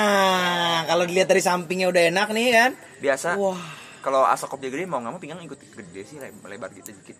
[0.84, 3.28] kalau dilihat dari sampingnya udah enak nih kan biasa.
[3.34, 3.58] wah
[4.00, 7.16] Kalau asakop dia gede mau nggak mau pinggang ikut gede sih le- lebar gitu dikit.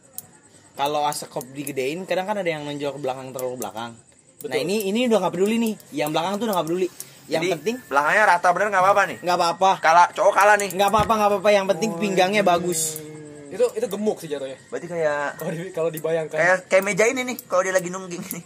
[0.73, 3.93] kalau asakop digedein kadang kan ada yang nonjol ke belakang terlalu belakang
[4.41, 4.65] nah Betul.
[4.65, 6.89] ini ini udah nggak peduli nih yang belakang tuh udah nggak peduli
[7.31, 9.19] yang Jadi, penting belakangnya rata bener nggak apa-apa nih.
[9.23, 10.71] nggak apa-apa Kalah cowok kalah nih.
[10.73, 12.99] nggak apa-apa nggak apa-apa yang penting pinggangnya bagus
[13.49, 17.23] itu itu gemuk sih jatuhnya Berarti kayak kalau di- kalau dibayangkan kayak kayak meja ini
[17.25, 18.45] nih kalau dia lagi nungging nih.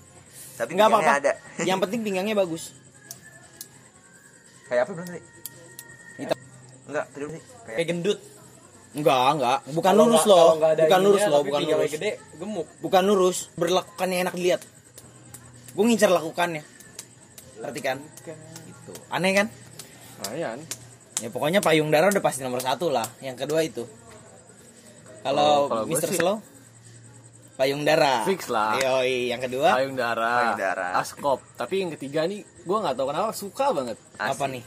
[0.55, 1.33] Tapi nggak apa-apa ada.
[1.61, 2.73] yang penting pinggangnya bagus
[4.65, 5.23] kayak apa bener tadi?
[6.17, 6.39] Hitam.
[6.85, 7.43] Enggak, tadi sih.
[7.65, 8.19] Kayak kayak gendut
[8.95, 9.59] Enggak, enggak.
[9.69, 10.49] Bukan lurus loh.
[10.55, 11.91] Bukan ininya, lurus loh, bukan lurus.
[11.91, 14.63] gede gemuk Bukan lurus, berlakukannya enak dilihat.
[15.75, 16.63] Gue ngincer lakukannya.
[17.59, 17.99] Ngerti kan?
[18.85, 18.93] Gitu.
[19.09, 19.47] Aneh kan?
[20.17, 20.59] lumayan
[21.17, 23.09] Ya pokoknya payung darah udah pasti nomor satu lah.
[23.19, 23.85] Yang kedua itu.
[25.21, 26.37] Kalau Oh, sih- Slow
[27.55, 28.23] payung darah.
[28.25, 28.77] Fix lah.
[28.77, 30.93] Yoi, yang kedua payung darah, Payung darah.
[30.97, 34.31] askop tapi yang ketiga nih gue nggak tahu kenapa suka banget asik.
[34.33, 34.65] apa nih?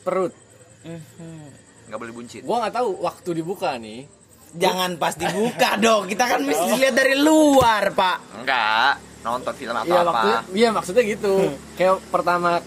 [0.00, 0.32] perut
[0.80, 1.44] Mhm.
[1.90, 2.40] Nggak boleh buncit.
[2.40, 4.06] gue nggak tahu waktu dibuka nih
[4.52, 6.06] Jangan pas dibuka dong.
[6.06, 8.18] Kita kan mesti lihat dari luar, Pak.
[8.36, 10.10] Enggak, nonton film atau iya apa.
[10.10, 11.34] maksudnya iya maksudnya gitu
[11.74, 12.58] kayak pertama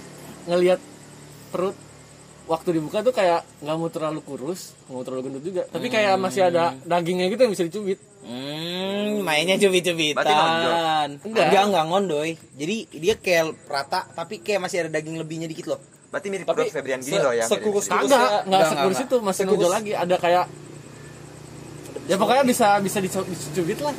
[0.45, 0.79] ngelihat
[1.49, 1.75] perut
[2.43, 6.17] waktu dibuka tuh kayak nggak mau terlalu kurus nggak mau terlalu gendut juga tapi kayak
[6.17, 10.23] masih ada dagingnya gitu yang bisa dicubit Hmm, mainnya cubit-cubitan.
[10.23, 11.27] Enggak.
[11.27, 11.43] Enggak.
[11.43, 12.29] enggak, enggak ngondoy.
[12.55, 15.79] Jadi dia kayak rata tapi kayak masih ada daging lebihnya dikit loh.
[16.07, 17.43] Berarti mirip Tapi perut Febrian gini se- loh ya.
[17.43, 17.99] sekurus- mirip.
[17.99, 19.11] Kurusnya- kagak nggak enggak, sekurus enggak.
[19.11, 20.45] itu masih nonjol lagi ada kayak
[22.05, 23.95] ya pokoknya bisa bisa dicu- dicubit lah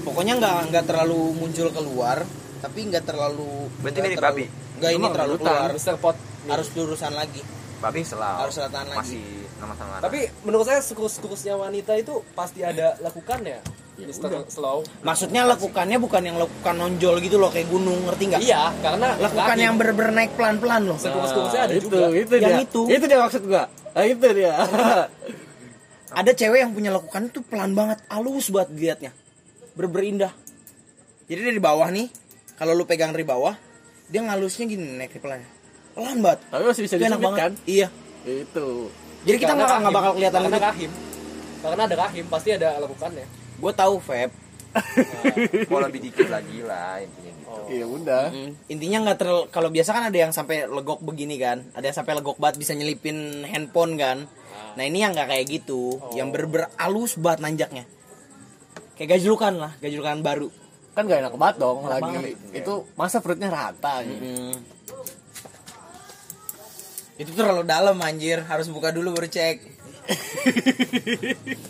[0.00, 2.18] Pokoknya enggak enggak terlalu muncul keluar,
[2.58, 4.46] tapi enggak terlalu Berarti enggak mirip terlalu- babi?
[4.78, 5.70] Enggak ini terlalu keluar.
[5.70, 5.96] Mr.
[5.98, 7.42] Pot Harus lurusan lagi.
[7.78, 8.38] Babi selau.
[8.40, 8.98] Harus selatan lagi.
[9.18, 9.26] Masih
[9.58, 13.58] nama sama tapi menurut saya sekurus-kurusnya wanita itu pasti ada lakukannya
[13.98, 14.46] Mr.
[14.46, 18.40] Slow Maksudnya lekukannya bukan yang lekukan nonjol gitu loh kayak gunung, ngerti enggak?
[18.40, 19.64] iya karena Lekukan rahim.
[19.66, 20.94] yang bener-bener naik pelan-pelan loh.
[20.94, 22.06] Sekurus-kurusnya ada Nah, itu, juga.
[22.08, 22.80] itu Yang dia itu.
[22.88, 24.54] itu dia maksud gua nah, itu dia
[26.10, 29.10] Ada cewek yang punya lekukan itu pelan banget, halus banget dilihatnya.
[29.74, 30.32] Bener-bener indah.
[31.26, 32.08] Jadi dari bawah nih,
[32.56, 33.52] kalau lu pegang dari bawah,
[34.08, 35.44] dia ngalusnya gini naik pelan.
[35.92, 36.40] Pelan banget.
[36.46, 37.88] tapi masih bisa dicubit banget kan Iya.
[38.24, 38.68] itu
[39.20, 40.90] Jadi kita nggak nggak bakal kelihatan karena rahim
[41.58, 43.26] karena ada rahim pasti ada lakukannya
[43.58, 44.30] Gue tahu Feb.
[45.66, 47.50] Mau lebih dikit lagi lah intinya gitu.
[47.50, 47.66] oh.
[47.66, 51.66] iya udah Mm, Intinya nggak terlalu kalau biasa kan ada yang sampai legok begini kan,
[51.72, 54.28] ada yang sampai legok banget bisa nyelipin handphone kan.
[54.76, 57.84] Nah ini yang nggak kayak gitu, yang berber halus banget nanjaknya.
[58.94, 60.48] Kayak gajlukan lah, gajlukan baru.
[60.98, 62.58] Kan gak enak banget dong Enak lagi banget.
[62.58, 64.18] itu masa perutnya rata gitu.
[64.18, 64.54] Mm.
[67.18, 69.56] Itu terlalu dalam anjir, harus buka dulu baru cek.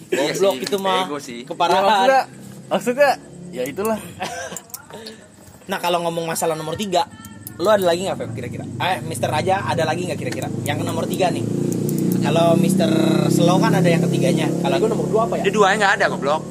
[0.09, 1.05] Iya Goblok itu mah.
[1.05, 2.09] Ya, maksudnya, keparahan.
[2.73, 3.11] maksudnya
[3.53, 4.01] ya itulah
[5.71, 7.05] Nah kalau ngomong masalah nomor tiga,
[7.61, 8.65] lu ada lagi nggak Feb kira-kira?
[8.81, 10.49] Eh Mister Raja ada lagi nggak kira-kira?
[10.65, 11.45] Yang nomor tiga nih.
[12.25, 12.89] Kalau Mister
[13.29, 14.49] Slow kan ada yang ketiganya.
[14.65, 16.45] Kalau kalau gue nomor dua apa ya Dia duanya nggak ada goblok.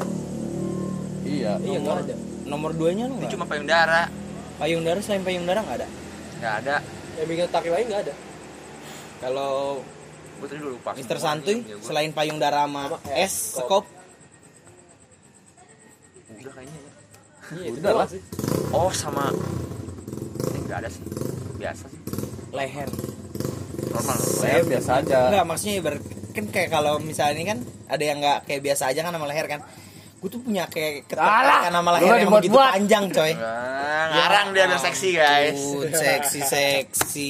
[1.25, 3.31] iya iya nggak ada nomor duanya lu Ini nggak?
[3.33, 4.07] cuma payung darah.
[4.57, 5.87] Payung darah selain payung darah nggak ada.
[6.37, 6.75] Nggak ada.
[7.13, 8.13] yang bikin taki lain nggak ada
[9.17, 9.81] Kalau
[10.37, 10.93] Gue tadi dulu lupa.
[10.93, 11.81] Mister semua Santuy punya gua.
[11.83, 13.83] selain payung darah sama es sekop
[16.29, 16.91] udah kayaknya ya.
[17.53, 18.07] iya itu Udah lah.
[18.07, 18.21] sih
[18.69, 19.31] Oh sama.
[20.47, 21.01] Eh nggak ada sih.
[21.55, 21.99] Biasa sih.
[22.51, 22.89] leher.
[23.87, 24.17] Normal.
[24.19, 28.45] saya biasa aja Enggak maksudnya ibarat kan kayak kalau misalnya ini kan ada yang nggak
[28.45, 29.59] kayak biasa aja kan sama leher kan.
[30.17, 33.31] Gue tuh punya kayak ketertarikan sama Gua yang begitu panjang coy.
[33.37, 35.59] Nah, ngarang dia biar seksi guys.
[35.93, 37.29] Seksi seksi.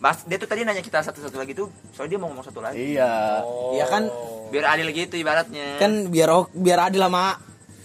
[0.00, 2.76] Mas, dia tuh tadi nanya kita satu-satu lagi tuh, soalnya dia mau ngomong satu lagi.
[2.92, 3.72] iya oh.
[3.72, 4.04] Iya kan?
[4.52, 5.80] Biar adil gitu ibaratnya.
[5.80, 7.40] Kan biar biar adil sama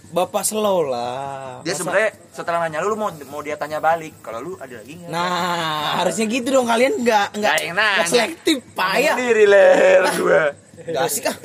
[0.09, 1.61] Bapak slow lah.
[1.61, 4.19] dia Masa- sebenarnya setelah nanya lu, lu mau mau dia tanya balik.
[4.25, 5.11] Kalau lu ada lagi nggak?
[5.11, 9.13] Nah, harusnya gitu dong kalian nggak nggak selektif payah.
[9.15, 10.43] Sendiri leher gua.
[10.79, 11.37] Gak asik ah.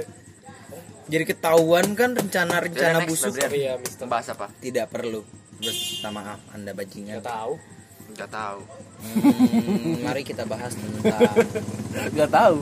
[1.14, 3.38] Jadi ketahuan kan rencana-rencana busuk.
[3.38, 4.50] Iya Mister Bahas apa?
[4.58, 5.22] Tidak perlu.
[5.54, 7.22] Minta maaf, Anda bajingan.
[7.22, 7.54] nggak tahu
[8.04, 8.60] Enggak tahu.
[9.00, 11.22] Hmm, mari kita bahas tentang
[12.10, 12.56] nggak tahu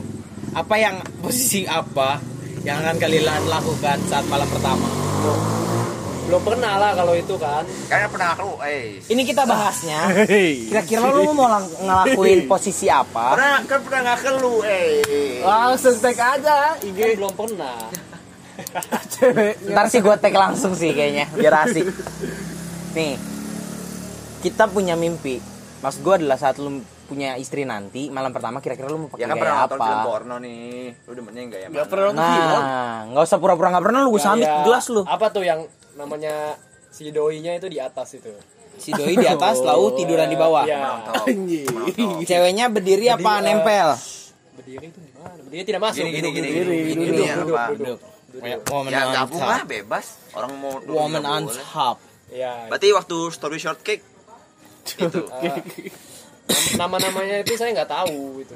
[0.53, 2.21] apa yang posisi apa
[2.61, 4.87] yang akan kalian lakukan saat malam pertama.
[6.23, 8.95] belum pernah lah kalau itu kan Kayaknya pernah aku, eh.
[9.03, 9.99] Ini kita bahasnya.
[10.71, 13.35] Kira-kira lu mau lang- ngelakuin posisi apa?
[13.35, 15.03] Pernah kan pernah nggak ke lu, eh.
[15.43, 17.91] Langsung tag aja kan IG belum pernah.
[19.65, 21.85] Ntar sih gue tag langsung sih kayaknya biar asik.
[22.93, 23.17] Nih,
[24.39, 25.39] kita punya mimpi.
[25.79, 29.27] Maksud gue adalah saat lu punya istri nanti malam pertama kira-kira lu mau pakai Ya
[29.27, 29.85] kan gaya pernah nonton apa?
[29.85, 30.71] film porno nih.
[30.99, 31.91] Lu demennya yang gaya Nggak mana?
[31.91, 32.47] pernah nonton film.
[32.55, 35.01] Nah, nggak usah pura-pura nggak pernah lu gue samit Kayak gelas lu.
[35.03, 35.59] apa tuh yang
[35.93, 36.33] namanya
[36.87, 38.31] si doinya itu di atas itu
[38.73, 40.65] Si doi di atas, lalu tiduran di bawah.
[40.65, 40.81] Iya.
[40.81, 41.45] Menonton.
[42.23, 43.93] Ceweknya berdiri apa nempel?
[44.53, 46.73] berdiri itu gimana berdiri tidak masuk Gini gini duduk, gini duduk, gini.
[46.73, 47.67] duduk, Gini duduk, ya, duduk, Pak.
[47.71, 47.97] duduk.
[48.33, 49.69] Woman Ya on gabung lah top.
[49.69, 50.05] bebas.
[50.31, 51.63] Orang mau duduk Woman on boleh.
[51.63, 51.97] top.
[52.29, 54.01] ya Berarti waktu story short cake
[54.99, 55.21] itu
[56.75, 58.55] nama namanya itu saya nggak tahu itu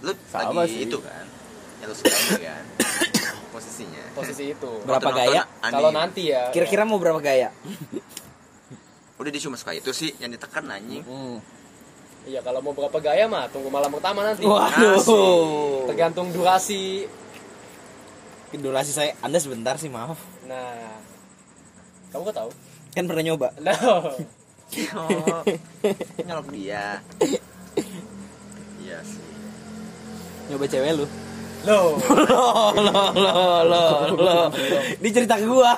[0.00, 0.86] lu Sama lagi sih.
[0.86, 1.26] itu kan
[1.78, 2.64] yang lu suka kan
[3.52, 5.42] posisinya posisi itu Berapa Waktu nonton gaya?
[5.64, 7.50] kalau nanti ya Kira-kira mau berapa gaya?
[9.18, 11.36] udah dia cuma suka itu sih yang ditekan anjing Hmm.
[12.22, 15.84] iya kalau mau berapa gaya mah tunggu malam pertama nanti Waduh.
[15.86, 17.04] tergantung durasi
[18.52, 20.18] Durasi saya Anda sebentar sih, maaf.
[20.42, 20.98] nah
[22.10, 22.50] kamu kok tahu
[22.90, 23.54] Kan pernah nyoba.
[23.62, 23.70] no
[24.98, 25.42] oh,
[26.26, 26.98] nyolok dia
[28.80, 29.22] iya sih
[30.46, 31.06] Nyoba cewek lu.
[31.62, 32.72] lo Loh, loh,
[33.12, 34.48] loh, loh, loh.
[34.96, 35.76] Ini cerita ke gua.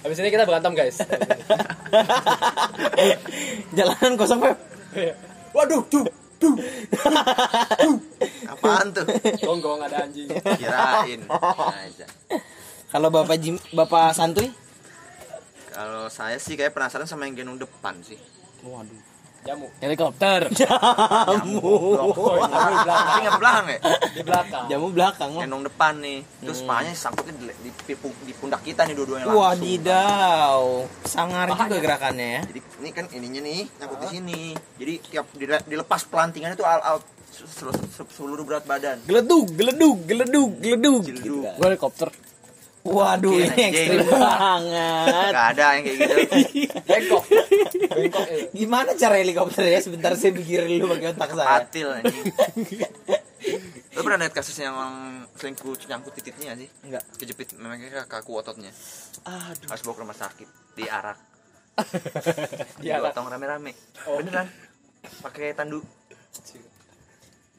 [0.00, 0.96] habis ini kita berantem guys
[3.76, 4.56] Jalanan kosong, Pep.
[5.50, 6.06] waduh tuh
[8.52, 9.06] apaan tuh?
[9.40, 10.28] Gonggong ada anjing.
[10.30, 11.20] Kirain.
[11.28, 12.06] Aja
[12.92, 14.50] Kalau Bapak Jim, Bapak Santuy?
[15.74, 18.14] kalau saya sih kayak penasaran sama yang gendong depan sih.
[18.62, 19.13] Waduh.
[19.44, 20.40] Jamu Helikopter.
[20.58, 21.60] Jamu.
[21.94, 22.12] jamu
[22.64, 23.78] di belakang tapi nggak belakang ya
[24.08, 25.40] di belakang Jamu belakang loh.
[25.40, 29.44] gendong depan nih terus pahanya sangkutnya di, di, di- di pundak kita nih dua-duanya langsung
[29.44, 30.60] Wadidaw.
[31.04, 32.40] Sangar juga gerakannya ya.
[32.46, 34.40] jadi ini kan ininya nih nyangkut di sini
[34.74, 36.98] jadi tiap dile- dilepas pelantingan itu al, al
[38.08, 41.02] seluruh, berat badan Geledug, geledug, geledug, geledug.
[41.02, 41.58] Gitu kan.
[41.58, 42.08] Gue helikopter.
[42.84, 45.30] Waduh, Oke, ini ekstrim banget.
[45.32, 46.14] nggak ada yang kayak gitu
[46.84, 47.22] bengkok
[47.88, 49.80] bengkok itu Gimana cara helikopter ya?
[49.80, 51.48] Sebentar saya pikirin dulu pakai otak saya.
[51.64, 52.24] patil anjing
[53.88, 54.96] lo pernah lihat kasus yang orang
[55.32, 57.04] selingkuh nyangkut titiknya sih Enggak.
[57.14, 58.68] kejepit memangnya kaku ototnya
[59.22, 59.64] Aduh.
[59.64, 61.16] harus bawa ke rumah sakit diarak
[62.82, 63.10] Diarak.
[63.10, 63.72] digotong rame-rame
[64.04, 64.18] Oh.
[64.18, 64.44] beneran
[65.20, 65.80] pakai tandu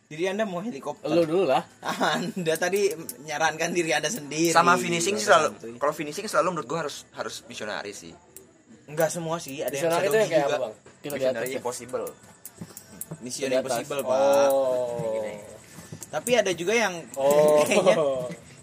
[0.05, 1.09] Jadi Anda mau helikopter?
[1.09, 1.65] Lu dulu lah.
[2.15, 4.53] Anda tadi menyarankan diri Anda sendiri.
[4.53, 5.71] sama finishing sih selalu Santuy.
[5.81, 8.13] kalau finishing selalu menurut gua harus harus misionari sih
[8.85, 10.57] Enggak semua sih, ada yang itu yang kayak apa juga.
[10.61, 10.73] bang
[11.09, 11.57] misionari ya.
[11.57, 12.05] impossible
[13.21, 14.49] Mission impossible, Pak.
[14.53, 15.33] oh
[16.13, 17.95] Tapi ada juga yang oh kayaknya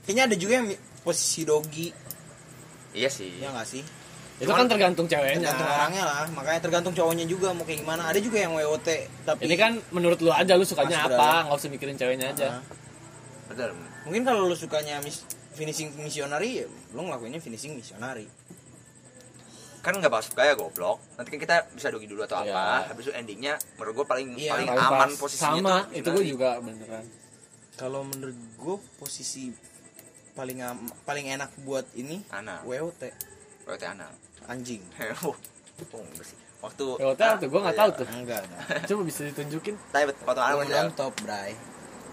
[0.06, 0.68] kayaknya ada juga yang
[1.02, 1.90] posisi dogi,
[2.94, 3.82] iya sih ya nggak sih?
[4.42, 5.38] Itu kan tergantung ceweknya.
[5.40, 8.02] Tergantung orangnya lah, makanya tergantung cowoknya juga mau kayak gimana.
[8.04, 8.88] Ada juga yang WOT,
[9.22, 12.48] tapi Ini kan menurut lu aja lu sukanya Mas, apa, nggak usah mikirin ceweknya aja.
[13.46, 13.70] Bener
[14.02, 18.26] mungkin kalau lu sukanya mis- finishing misionari, ya lu ngelakuinnya finishing misionari.
[19.80, 22.54] kan nggak bahas gaya goblok nanti kan kita bisa dogi dulu atau Iya.
[22.54, 25.18] apa habis itu endingnya menurut gue paling Iya, paling Paling aman pas.
[25.18, 27.04] posisinya sama tuh itu gue juga beneran
[27.74, 29.50] Kalau menurut gue posisi
[30.32, 32.62] paling am- paling enak buat ini Ana.
[32.62, 33.02] WOT
[33.62, 34.06] Berarti ana
[34.48, 34.82] anjing.
[35.26, 35.36] oh
[35.98, 37.48] enggak sih waktu WOT apa tuh?
[37.50, 38.06] Gua nggak tahu tuh.
[38.14, 38.62] Enggak, enggak.
[38.90, 41.52] coba bisa ditunjukin tapi foto masih on top, Bray.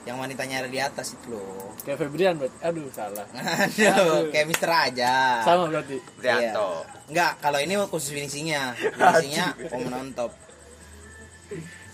[0.07, 1.75] Yang wanitanya ada di atas itu loh.
[1.85, 3.27] kayak Febrian berarti aduh salah
[3.67, 5.43] Aduh, kayak Mister aja.
[5.43, 8.73] sama berarti Prianto Enggak, kalau ini khusus finishingnya.
[8.79, 10.31] Finishingnya woman on top.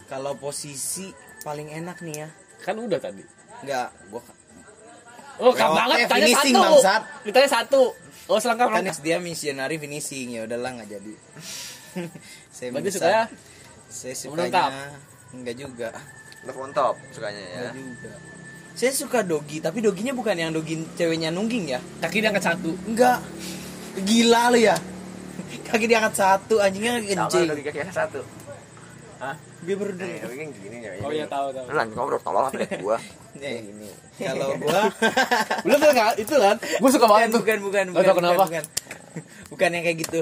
[0.06, 1.10] Kalau posisi
[1.44, 2.30] paling enak nih ya.
[2.62, 3.22] kan udah tadi
[3.66, 4.22] Enggak, gua
[5.40, 7.02] oh kan banget tanya finishing, satu bangsat.
[7.28, 7.82] ditanya satu
[8.30, 11.14] oh selengkap kan lengkap dia misionari finishing ya udahlah nggak jadi.
[12.56, 12.98] saya berarti bisa.
[13.00, 13.24] suka ya
[13.88, 14.64] Saya sukanya
[15.32, 15.90] enggak juga.
[16.46, 18.12] love on top sukanya ya Enggak juga.
[18.76, 21.80] Saya suka dogi, tapi doginya bukan yang dogi ceweknya nungging ya.
[22.04, 23.24] kaki dia angkat satu Enggak.
[24.04, 24.76] Gila lu ya.
[25.68, 27.48] Kaki diangkat satu, anjingnya sama kencing.
[27.50, 28.22] dari kaki satu
[29.66, 30.22] Gue baru dengar.
[30.24, 32.98] tapi kan gini ya oh iya tahu tahu lu lanjut ngobrol tolol apa liat gua
[33.42, 33.90] Nih, ini.
[34.16, 34.80] Kalau gua
[35.66, 38.44] belum kan itu kan gue suka banget tuh bukan bukan bukan, tahu bukan, kenapa.
[38.48, 38.64] bukan.
[39.50, 40.22] Bukan yang kayak gitu.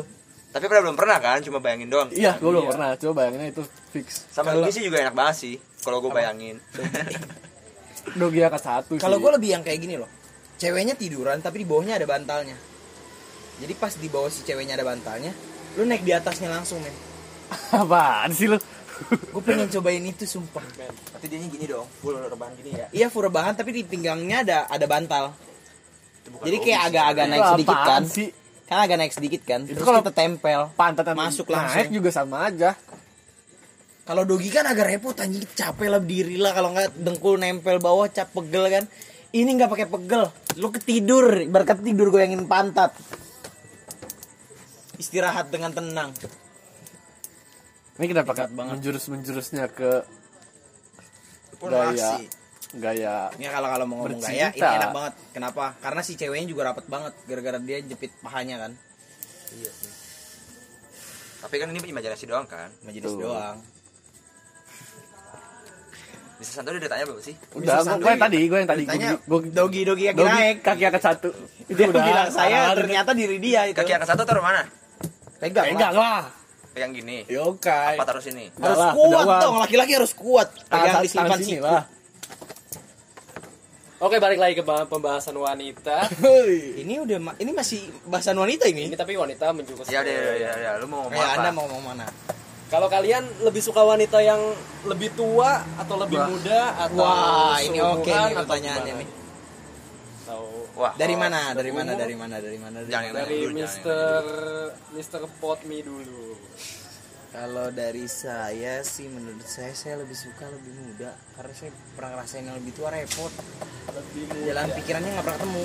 [0.50, 2.72] tapi pernah belum pernah kan cuma bayangin doang iya gue belum Iya.
[2.72, 6.58] pernah coba bayanginnya itu fix sama Dogi sih juga enak banget sih kalau gue bayangin
[8.20, 10.12] dogi angkat satu Kalau gua lebih yang kayak gini loh.
[10.60, 12.56] Ceweknya tiduran tapi di bawahnya ada bantalnya.
[13.60, 15.32] Jadi pas di bawah si ceweknya ada bantalnya,
[15.76, 16.92] lu naik di atasnya langsung, men.
[17.72, 18.58] apaan sih lu
[19.10, 20.64] Gue pengen cobain itu sumpah.
[21.14, 22.86] tapi dia gini dong full rebahan gini ya.
[22.92, 25.34] Iya full rebahan tapi di pinggangnya ada ada bantal.
[26.44, 28.02] Jadi kayak agak-agak naik sedikit kan.
[28.08, 28.30] sih?
[28.64, 29.62] Kan agak naik sedikit kan?
[29.68, 30.62] Itu terus kalau- kita tempel.
[30.74, 31.92] pantat Masuk naik langsung.
[31.92, 32.76] juga sama aja.
[34.04, 35.48] Kalau dogi kan agak repot anjing.
[35.56, 38.84] Capek lah berdiri lah kalau nggak dengkul nempel bawah cap pegel kan.
[39.34, 40.24] Ini nggak pakai pegel.
[40.60, 42.92] Lu ketidur berkat tidur goyangin pantat.
[45.00, 46.12] Istirahat dengan tenang
[47.94, 50.02] ini kita pakai menjurus menjurusnya ke
[51.64, 52.20] Gaya.
[52.74, 56.62] gaya ini kalau kalau mau ngomong gaya ini enak banget kenapa karena si ceweknya juga
[56.68, 58.72] rapat banget gara-gara dia jepit pahanya kan
[59.54, 59.92] Iya sih.
[61.40, 62.74] Tapi kan ini imajinasi doang kan.
[62.82, 63.22] majelis Tuh.
[63.22, 63.62] doang
[66.36, 67.36] Bisa santai udah ditanya belum sih?
[67.54, 68.18] udah gue yang santuy.
[68.18, 71.30] tadi gue yang tadi Tanya gue dogi dogi yang naik kaki angkat satu
[71.64, 74.66] itu dia udah bilang saya ternyata diri dia itu Kaki angkat satu taruh mana?
[75.40, 75.92] pegang, lah.
[75.94, 76.24] lah
[76.74, 77.18] Yang gini.
[77.28, 78.50] yokai Apa taruh sini?
[78.52, 81.84] harus Lah, kuat dong laki-laki harus kuat pegang tangan, di tangan simpan sini siku lah
[84.00, 86.12] Oke balik lagi ke bah- pembahasan wanita.
[86.82, 89.88] ini udah ma- ini masih bahasan wanita ini Ini tapi wanita menjurus.
[89.88, 90.72] Ya udah ke- ya, ya, ya.
[90.76, 91.40] Lu mau ngomong kayak apa?
[91.40, 92.06] anda mau ngomong mana
[92.68, 94.42] Kalau kalian lebih suka wanita yang
[94.84, 96.28] lebih tua atau lebih Wah.
[96.28, 99.10] muda atau wah ini oke nih atau pertanyaannya nih
[100.20, 100.42] Atau
[100.74, 100.90] Wah.
[100.94, 103.20] dari mana dari mana dari mana dari mana dari Jangan mana?
[103.20, 104.22] dari dulu, jangan, Mister
[104.92, 106.34] Mister Potmi dulu.
[107.30, 112.44] kalau dari saya sih menurut saya saya lebih suka lebih muda karena saya pernah ngerasain
[112.44, 113.30] yang lebih tua repot
[113.88, 114.46] Lebih muda.
[114.48, 115.64] jalan pikirannya nggak pernah ketemu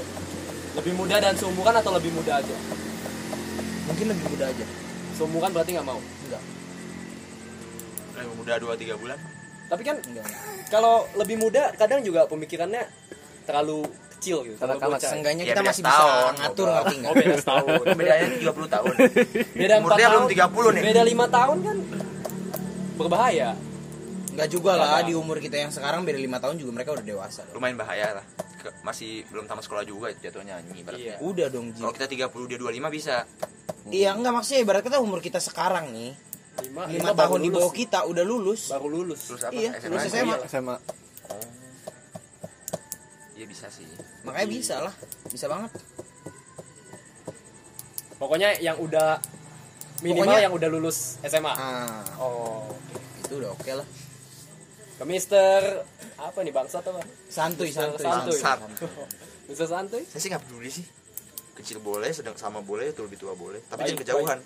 [0.74, 2.56] Lebih muda dan seumuran atau lebih muda aja?
[3.84, 4.66] mungkin lebih muda aja
[5.14, 5.98] Seumuran berarti nggak mau.
[5.98, 6.42] enggak
[8.14, 9.18] Lebih muda 2 3 bulan.
[9.68, 9.96] Tapi kan
[10.68, 12.82] kalau lebih muda kadang juga pemikirannya
[13.44, 13.84] terlalu
[14.18, 14.56] kecil gitu.
[14.56, 15.10] Karena- terlalu karena bocah.
[15.10, 16.04] seenggaknya Ya, kita masih bisa
[16.34, 16.74] ngatur goblok.
[16.74, 17.84] ngerti Oh nggak beda setahun.
[17.98, 18.92] Bedanya 30 tahun.
[19.54, 20.34] Beda Umur 4 dia belum tahun.
[20.34, 20.82] 30 nih.
[20.84, 21.76] Beda 5 tahun kan
[22.98, 23.50] berbahaya.
[24.28, 25.06] Enggak juga lah Apa?
[25.06, 27.42] di umur kita yang sekarang beda lima tahun juga mereka udah dewasa.
[27.42, 27.58] dong.
[27.58, 28.24] Lumayan bahaya lah.
[28.54, 31.18] Ke- masih belum tamat sekolah juga jatuhnya nyanyi ibaratnya.
[31.18, 31.26] Iya.
[31.26, 31.82] Udah dong Ji.
[31.82, 33.26] Kalau kita 30 dia 25 bisa.
[33.90, 36.14] Iya enggak maksudnya ibarat kita umur kita sekarang nih
[36.70, 38.70] 5, lima tahun di bawah kita udah lulus.
[38.70, 39.26] baru lulus.
[39.26, 39.54] Terus apa?
[39.54, 39.90] Iya, SMA?
[39.90, 40.36] lulus SMA.
[40.46, 40.76] SMA
[43.34, 43.86] Iya bisa sih.
[44.22, 44.94] Makanya bisa lah,
[45.26, 45.70] bisa banget.
[48.18, 49.22] Pokoknya yang udah
[50.00, 51.52] minimal Pokoknya- yang udah lulus SMA.
[51.52, 52.66] Ah, Oh.
[53.20, 53.86] itu udah oke lah.
[54.98, 56.98] Ke Mister apa nih bangsat apa?
[57.28, 58.34] Santuy, santuy, Santuy.
[58.34, 58.88] santuy.
[59.48, 60.02] Mister Santuy?
[60.02, 60.82] Saya sih nggak peduli sih.
[61.54, 63.62] Kecil boleh, sedang sama boleh, tuh lebih tua boleh.
[63.64, 64.38] Tapi Baik, jangan kejauhan.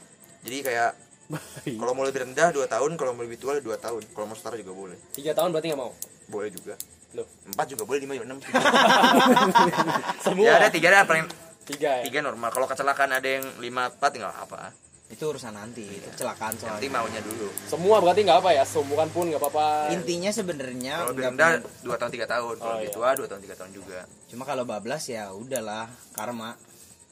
[0.42, 0.90] Jadi kayak
[1.28, 1.76] Baik.
[1.76, 4.02] kalau mau lebih rendah 2 tahun, kalau mau lebih tua 2 tahun.
[4.10, 4.96] Kalau mau setara juga boleh.
[5.12, 5.92] Tiga tahun berarti nggak mau.
[6.28, 6.76] Boleh juga.
[7.12, 8.40] Loh, 4 juga boleh, 5 juga 6.
[10.24, 10.44] semua.
[10.44, 11.26] ya ada 3 dah paling
[11.62, 12.10] Tiga ya.
[12.10, 12.50] 3 normal.
[12.50, 14.74] Kalau kecelakaan ada yang 5 4 tinggal apa.
[15.06, 16.88] Itu urusan nanti, itu kecelakaan soalnya.
[16.88, 17.52] maunya dulu.
[17.62, 19.92] Semua berarti nggak apa ya, seumuran pun nggak apa-apa.
[19.92, 21.50] Intinya sebenarnya Kalau nggak rendah
[21.84, 22.54] 2 tahun 3 tahun.
[22.56, 22.96] Kalau Oh, lebih iya.
[22.96, 24.00] tua 2 tahun 3 tahun juga.
[24.26, 26.56] Cuma kalau bablas ya udahlah, karma.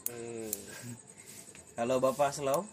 [0.08, 0.48] Hmm.
[1.76, 2.64] Kalau Bapak slow,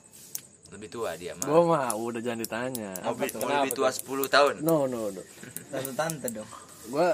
[0.68, 1.48] Lebih tua dia mah.
[1.48, 4.54] gue mah udah jangan ditanya Mau, lebih tua 10 tahun.
[4.60, 5.22] no no no
[5.70, 6.50] tante-tante dong.
[6.88, 7.08] Gue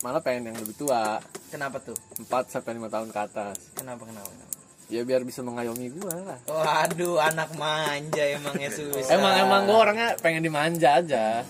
[0.00, 1.94] malah pengen yang lebih tua Kenapa tuh?
[2.16, 4.28] 4 sampai lima tahun ke atas Kenapa kenapa?
[4.28, 4.54] kenapa?
[4.86, 9.10] ya biar bisa mengayomi gue lah Waduh, anak manja emangnya susah.
[9.10, 11.42] emang emang gue orangnya pengen dimanja aja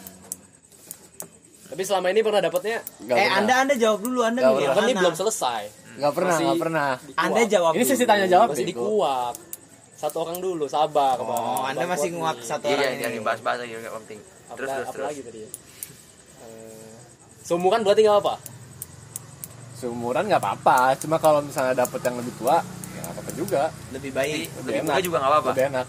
[1.67, 3.37] Tapi selama ini pernah dapatnya Gak eh, pernah.
[3.37, 5.63] Anda Anda jawab dulu, Anda Nggak milih kan ini belum selesai.
[5.97, 7.19] Nggak pernah Masih nggak pernah dikuak.
[7.19, 8.73] Anda jawab ini sesi tanya jawab masih bego.
[8.79, 9.35] dikuak.
[9.97, 11.73] Satu orang dulu, sabar, Oh, Bang.
[11.73, 13.19] Anda Bang masih nguak satu Iya, orang jangan ini.
[13.19, 14.21] dibahas-bahas lagi enggak penting.
[14.47, 15.07] Apa, Terus terus apa terus.
[15.09, 15.49] lagi tadi ya?
[17.47, 18.35] Seumuran berarti nggak apa?
[19.77, 24.09] seumuran nggak apa-apa cuma kalau misalnya dapet yang lebih tua ya nggak apa-apa juga Lebih
[24.11, 24.49] baik.
[24.57, 24.85] lebih enak.
[24.89, 25.51] muda juga enggak apa-apa.
[25.53, 25.87] lebih enak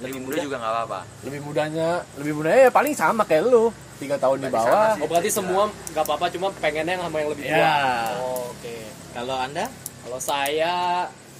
[0.00, 1.00] Lebih muda juga enggak apa-apa.
[1.20, 3.64] lebih mudanya lebih mudanya ya paling sama kayak lu
[4.00, 5.00] tiga tahun di Berarti bawah sama sih.
[5.00, 7.60] Oh berarti semua nggak apa-apa, cuma pengennya yang sama yang lebih tua.
[7.60, 7.76] Ya.
[8.16, 8.76] Oh, Oke.
[9.12, 9.64] Kalau Anda
[10.00, 10.74] Kalau saya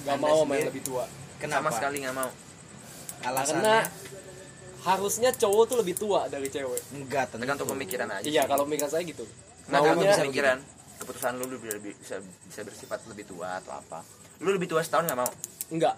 [0.05, 1.05] nggak Anda mau sama yang lebih tua.
[1.41, 1.57] kenapa?
[1.59, 2.29] Sama sekali enggak mau.
[3.21, 3.75] Alasannya Karena
[4.81, 6.81] harusnya cowok tuh lebih tua dari cewek.
[6.97, 7.45] enggak tentu.
[7.45, 8.25] Tergantung pemikiran aja.
[8.25, 9.25] Iya, kalau mikir saya gitu.
[9.69, 10.57] Nah, kalau Maunya pemikiran,
[10.97, 12.17] keputusan lu lebih, lebih bisa
[12.49, 14.01] bisa bersifat lebih tua atau apa.
[14.41, 15.31] Lu lebih tua setahun enggak mau.
[15.69, 15.95] enggak.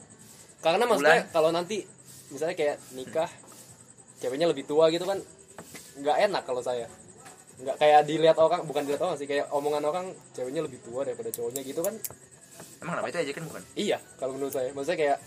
[0.59, 1.83] Karena maksudnya kalau nanti
[2.31, 3.27] misalnya kayak nikah
[4.23, 5.19] ceweknya lebih tua gitu kan
[5.99, 6.87] nggak enak kalau saya.
[7.59, 10.05] Nggak kayak dilihat orang, bukan dilihat orang sih, kayak omongan orang
[10.35, 11.95] ceweknya lebih tua daripada cowoknya gitu kan.
[12.83, 13.63] Emang kenapa itu aja kan bukan?
[13.79, 14.69] Iya, kalau menurut saya.
[14.75, 15.17] Maksudnya kayak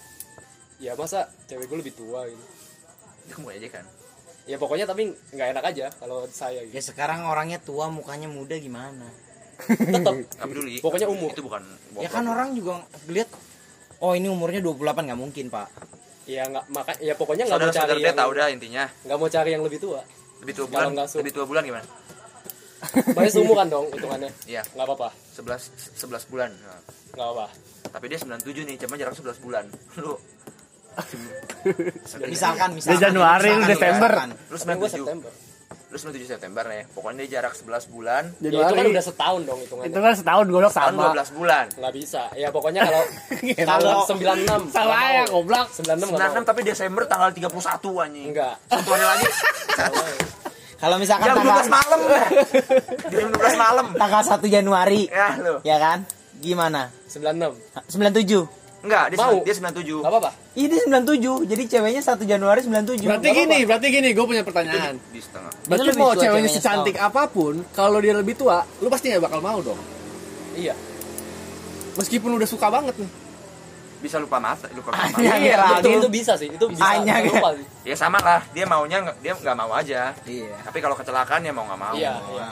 [0.77, 2.45] ya masa cewek gue lebih tua gitu.
[3.27, 3.85] Itu kamu aja kan.
[4.47, 6.95] Ya pokoknya tapi nggak enak aja kalau saya Ya gitu.
[6.95, 9.11] sekarang orangnya tua, mukanya muda gimana?
[9.59, 10.15] Tetap
[10.47, 10.79] peduli.
[10.79, 11.35] Pokoknya umur.
[11.35, 11.63] Itu bukan
[11.99, 13.27] Ya kan orang juga lihat
[13.97, 14.77] Oh ini umurnya 28
[15.09, 15.73] nggak mungkin pak
[16.27, 18.85] ya nggak maka ya pokoknya nggak mau cari yang tahu dah intinya.
[19.07, 20.03] nggak mau cari yang lebih tua.
[20.43, 21.87] Lebih tua bulan, lebih tua bulan gimana?
[23.09, 24.31] Berarti seumuran dong hitungannya.
[24.45, 25.09] Iya, Nggak apa-apa.
[25.33, 26.51] 11 11 bulan.
[26.53, 26.81] Nah,
[27.15, 27.47] Nggak apa.
[27.89, 29.65] tapi dia 97 nih, cuma jarak 11 bulan.
[30.03, 30.13] Lu
[32.25, 32.93] Misalkan, misalkan.
[32.93, 34.11] Dia Januari, lu misalkan, Desember.
[34.11, 34.31] misalkan.
[34.31, 34.95] lu Tapi gue 97.
[34.95, 35.31] September.
[35.87, 36.83] Lu 97 September nih.
[36.91, 38.23] Pokoknya dia jarak 11 bulan.
[38.39, 39.89] Ya itu kan udah setahun dong hitungannya.
[39.89, 41.05] Itu kan setahun goblok Tahun sama.
[41.15, 41.65] 12 bulan.
[41.73, 42.23] Nggak bisa.
[42.35, 43.03] Ya pokoknya kalau
[43.57, 45.67] Kalau- kalau 96 Salah ya goblok.
[45.71, 46.45] 96 nggak 96 mau.
[46.45, 48.27] tapi Desember tanggal 31 anjing.
[48.31, 48.55] Enggak.
[48.67, 49.27] Satu hari lagi.
[50.77, 52.01] Kalau misalkan Jam tanggal 12 malam.
[53.09, 53.87] Jam 12 malam.
[53.97, 55.55] tanggal 1 Januari, Ya lu.
[55.65, 55.99] ya kan?
[56.37, 56.93] Gimana?
[57.09, 57.57] 96.
[57.89, 58.45] 97.
[58.77, 59.25] Enggak, dia, Mau.
[59.25, 59.99] sembilan- dia 97.
[59.99, 60.31] Nggak apa-apa.
[60.55, 61.35] Ini 97.
[61.45, 63.09] Jadi ceweknya 1 Januari 97.
[63.09, 64.95] Berarti gini, berarti gini, gue punya pertanyaan.
[65.11, 65.51] Di setengah.
[65.65, 69.25] Berarti mau tua ceweknya ceweknya secantik apa pun, kalau dia lebih tua, lu pasti gak
[69.25, 69.81] bakal mau dong.
[70.55, 70.77] Iya.
[71.97, 73.11] Meskipun udah suka banget nih.
[73.97, 75.17] Bisa lupa mata, lupa mata.
[75.17, 75.77] Iya, Iya, Geraldo.
[75.81, 76.49] betul itu bisa sih.
[76.53, 76.85] Itu bisa.
[76.85, 77.65] Hanya lupa sih.
[77.83, 80.13] Ya sama lah, dia maunya dia nggak mau aja.
[80.23, 80.53] Iya.
[80.63, 81.95] Tapi kalau kecelakaan ya mau nggak mau.
[81.97, 82.49] Iya, iya.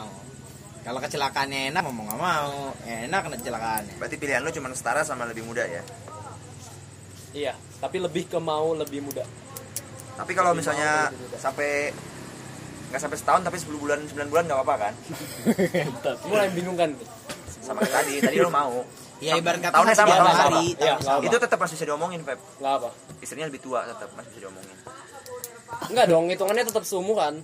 [0.82, 2.52] Kalau kecelakaannya enak mau nggak mau,
[2.82, 3.94] enak kena kecelakaannya.
[3.96, 5.84] Berarti pilihan lu cuma setara sama lebih muda ya.
[7.34, 9.26] Iya, tapi lebih ke mau lebih muda.
[10.14, 11.90] Tapi kalau Lebih misalnya sampai
[12.94, 14.94] nggak sampai setahun tapi 10 bulan 9 bulan nggak apa-apa kan?
[16.30, 17.08] Mulai membingungkan nih.
[17.58, 18.86] Sama kayak tadi, tadi lu mau.
[19.18, 20.58] Ya ibarat kata Tahunnya sama, sama.
[20.62, 21.18] Iya, sama.
[21.18, 21.26] Apa?
[21.26, 22.38] Itu tetap masih bisa diomongin, Feb.
[22.62, 22.88] Nggak apa.
[23.18, 24.76] Istrinya lebih tua tetap masih bisa diomongin.
[25.90, 27.42] Enggak dong, hitungannya tetap seumuran.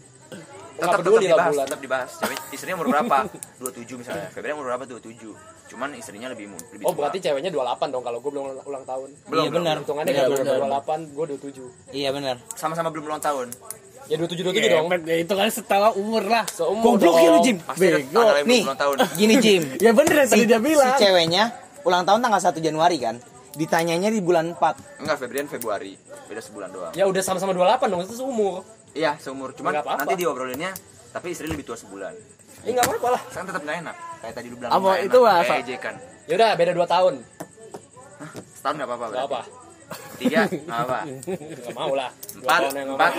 [0.70, 1.66] Nggak Tetap tetap peduli lah dibahas, bulan.
[1.66, 2.10] tetap dibahas.
[2.16, 3.16] Cewek istrinya umur berapa?
[3.60, 4.26] 27 misalnya.
[4.30, 4.82] Febri umur berapa?
[4.84, 5.70] 27.
[5.70, 6.98] Cuman istrinya lebih mu- lebih Oh, tua.
[7.04, 9.08] berarti ceweknya 28 dong kalau gue belum ulang- tahun.
[9.24, 9.74] belum, Iya, benar.
[9.78, 10.56] Hitungannya Iya, kalau benar.
[10.56, 11.66] 28, gue 27.
[11.90, 12.36] Iya benar.
[12.52, 13.46] Sama-sama belum ulang tahun.
[14.08, 14.86] Ya 27 27 dong.
[14.88, 16.42] Gepet, ya itu kan setara umur lah.
[16.48, 17.44] Seumur Goblok ya lu dong.
[17.44, 17.56] Jim.
[17.76, 18.22] Bego.
[18.42, 18.96] Nih, tahun.
[19.20, 19.62] gini Jim.
[19.84, 20.96] Ya bener yang tadi si, dia bilang.
[20.96, 21.44] si ceweknya
[21.82, 23.16] ulang tahun tanggal 1 Januari kan.
[23.50, 25.02] Ditanyanya di bulan 4.
[25.02, 25.94] Enggak, Febrian Februari.
[26.26, 26.92] Beda sebulan doang.
[26.92, 28.62] Ya udah sama-sama 28 dong, itu seumur.
[28.94, 29.54] Iya, seumur.
[29.54, 30.00] Cuman Nggak apa-apa.
[30.02, 30.70] nanti diobrolinnya
[31.10, 32.14] tapi istri lebih tua sebulan.
[32.66, 33.22] Ya enggak apa-apa lah.
[33.30, 33.96] Sekarang tetap nggak enak.
[34.20, 34.70] Kayak tadi lu bilang.
[34.74, 35.94] Apa, nggak itu Kayak ejekan.
[36.28, 37.14] Ya udah beda 2 tahun.
[38.54, 39.06] Setahun nggak apa-apa.
[39.10, 39.34] Enggak berarti.
[39.34, 39.59] apa.
[40.16, 40.98] Tiga, nggak apa.
[41.08, 42.10] Enggak mau lah.
[42.30, 43.12] Empat, nggak empat,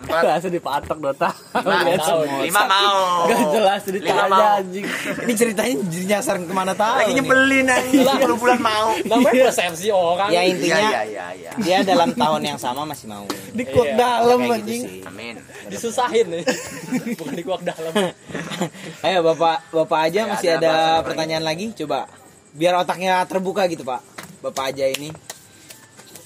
[0.00, 1.36] empat, Langsung dipatok dua tahun.
[1.58, 2.26] lima, Lima tahun.
[2.40, 2.98] lima mau.
[3.26, 4.46] Gak jelas Lima mau.
[4.56, 4.84] anjing.
[5.26, 5.74] Ini ceritanya
[6.08, 6.96] nyasar ke mana tahu.
[6.96, 7.16] Lagi nih.
[7.18, 8.12] nyebelin aja.
[8.16, 8.88] 10 bulan mau.
[9.02, 10.28] Namanya persepsi orang.
[10.28, 11.50] Ya Iya, intinya iya, iya, iya.
[11.56, 13.26] dia dalam tahun yang sama masih mau.
[13.50, 14.82] Di kuak Iya, dalam Kayak gitu anjing.
[14.82, 14.98] sih.
[15.02, 15.34] Amin.
[15.66, 16.44] Disusahin nih.
[17.18, 17.92] Bukan di kuak dalam.
[19.06, 21.74] Ayo Bapak, Bapak aja Ya, masih ada pertanyaan lagi?
[21.74, 22.06] Coba
[22.50, 24.00] biar otaknya terbuka gitu, Pak.
[24.40, 25.10] Bapak aja ini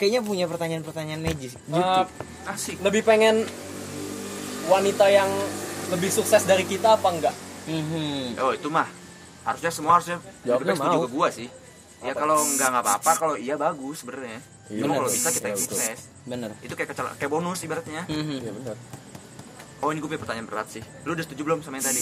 [0.00, 1.52] kayaknya punya pertanyaan-pertanyaan legis.
[1.68, 2.04] Eh,
[2.48, 2.80] Asik.
[2.80, 3.44] lebih pengen
[4.66, 5.28] wanita yang
[5.90, 7.36] lebih sukses dari kita apa enggak?
[7.66, 8.40] Mhm.
[8.40, 8.88] Oh, itu mah
[9.42, 11.04] harusnya semua harusnya Jawabnya mau.
[11.04, 11.48] ke gua sih.
[12.00, 14.40] Ya kalau enggak nggak apa-apa, kalau iya bagus sebenarnya.
[14.66, 14.98] Iya, Cuma bener.
[14.98, 15.62] kalau bisa kita betul.
[15.68, 15.98] sukses.
[16.24, 16.50] Bener.
[16.62, 18.02] Itu kayak kecel- kayak bonus ibaratnya.
[18.06, 18.36] Mhm.
[18.40, 18.76] Iya benar.
[19.80, 20.84] Oh, ini gue punya pertanyaan berat sih.
[21.02, 22.00] Lu udah setuju belum sama yang tadi?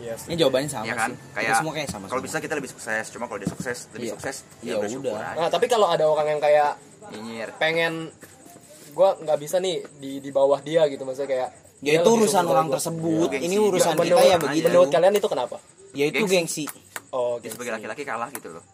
[0.00, 0.14] Iya.
[0.24, 1.10] Ini jawabannya sama ya kan?
[1.10, 1.18] sih.
[1.34, 2.04] Kayak Kita semua kayak sama.
[2.06, 4.14] Kalau bisa kita lebih sukses, cuma kalau dia sukses, lebih Iya.
[4.14, 5.14] sukses, Ya ya, udah.
[5.18, 5.34] aja.
[5.36, 6.70] Nah, tapi kalau ada orang yang kayak
[7.12, 7.48] Nyinyir.
[7.56, 8.10] pengen
[8.90, 11.50] gua nggak bisa nih di di bawah dia gitu maksudnya kayak
[11.80, 12.76] Ya itu urusan orang gua.
[12.76, 13.28] tersebut.
[13.30, 13.68] Iya, Ini gengsi.
[13.70, 14.66] urusan Ya, kita ya begitu.
[14.68, 15.56] Menurut kalian itu kenapa?
[15.90, 16.34] Ya itu Gengsi.
[16.36, 16.64] gengsi.
[17.10, 17.54] Oh, Dia gengsi.
[17.56, 18.64] sebagai laki-laki kalah gitu loh.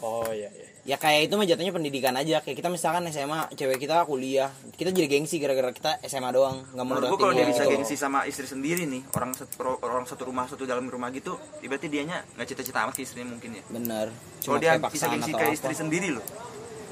[0.00, 0.68] Oh iya iya.
[0.82, 2.40] Ya kayak itu mah jatuhnya pendidikan aja.
[2.40, 6.80] Kayak kita misalkan SMA, cewek kita kuliah, kita jadi gengsi gara-gara kita SMA doang, nggak
[6.82, 7.72] mau Menurut gue kalau dia bisa gitu.
[7.74, 11.66] gengsi sama istri sendiri nih, orang satu, orang satu rumah satu dalam rumah gitu, ya
[11.66, 13.62] berarti dianya nggak cita-cita amat ke istrinya mungkin ya.
[13.66, 14.08] Bener.
[14.38, 15.52] Kalau Cuma dia bisa gengsi ke apa.
[15.52, 16.24] istri sendiri loh.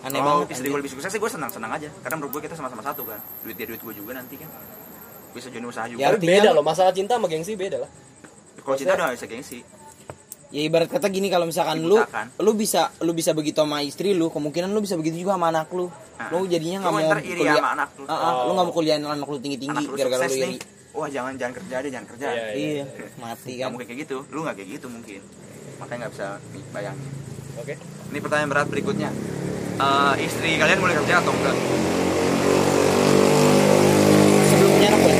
[0.00, 0.46] Aneh Kalau banget.
[0.48, 0.70] istri anjing.
[0.70, 1.88] gue lebih sukses sih gue senang-senang aja.
[1.98, 3.18] Karena menurut gue kita sama-sama satu kan.
[3.42, 4.46] Duit dia duit gue juga nanti kan.
[5.30, 5.98] Bisa jadi usaha juga.
[5.98, 7.90] Ya, Tapi artinya- beda loh masalah cinta sama gengsi beda lah.
[8.58, 9.58] Kalau cinta udah gak bisa gengsi.
[10.48, 12.26] Ya ibarat kata gini kalau misalkan lu Dibutakan.
[12.40, 15.68] lu bisa lu bisa begitu sama istri lu, kemungkinan lu bisa begitu juga sama anak
[15.70, 15.92] lu.
[16.16, 16.32] Ah.
[16.32, 18.04] Lu jadinya nggak Lu mau ntar iri sama anak lu.
[18.04, 20.56] Ah, ah, lu nggak mau kuliahin anak lu Anak tinggi-tinggi lu gara-gara lu iri.
[20.96, 22.26] Wah jangan jangan kerja deh jangan kerja.
[22.32, 22.84] Iya, Iya,
[23.20, 23.68] mati Gak kan.
[23.70, 24.16] mungkin kayak gitu.
[24.32, 25.20] Lu gak kayak gitu mungkin.
[25.78, 26.26] Makanya gak bisa
[26.72, 27.10] bayangin.
[27.54, 27.74] Oke.
[28.08, 29.10] Ini pertanyaan berat berikutnya.
[29.78, 31.54] Eh, istri kalian boleh kerja atau enggak?
[34.50, 35.18] Sebelum punya anak boleh.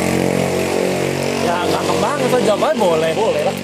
[1.46, 3.12] Ya gampang banget tuh jawabannya boleh.
[3.14, 3.56] Boleh lah.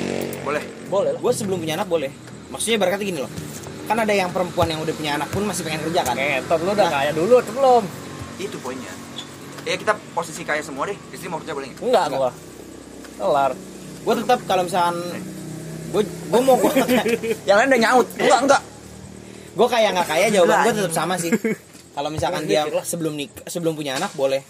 [0.46, 0.62] Boleh.
[0.86, 1.20] Boleh lah.
[1.20, 2.14] Gue sebelum punya anak boleh.
[2.54, 3.30] Maksudnya kata gini loh.
[3.90, 6.14] Kan ada yang perempuan yang udah punya anak pun masih pengen kerja kan.
[6.14, 7.82] Ngetot lu udah kaya dulu atau belum?
[8.38, 8.94] Itu poinnya.
[9.66, 10.94] Ya kita posisi kaya semua deh.
[11.10, 11.82] Istri mau kerja boleh nggak?
[11.82, 12.30] Enggak gua.
[13.18, 13.50] Kelar.
[14.06, 15.02] Gue tetap kalau misalkan
[15.90, 16.70] gue gue mau gue
[17.50, 18.62] yang lain udah nyaut enggak enggak
[19.54, 21.30] gue kaya nggak kaya jawaban gue tetap sama sih
[21.92, 24.42] kalau misalkan dia sebelum nik sebelum punya anak boleh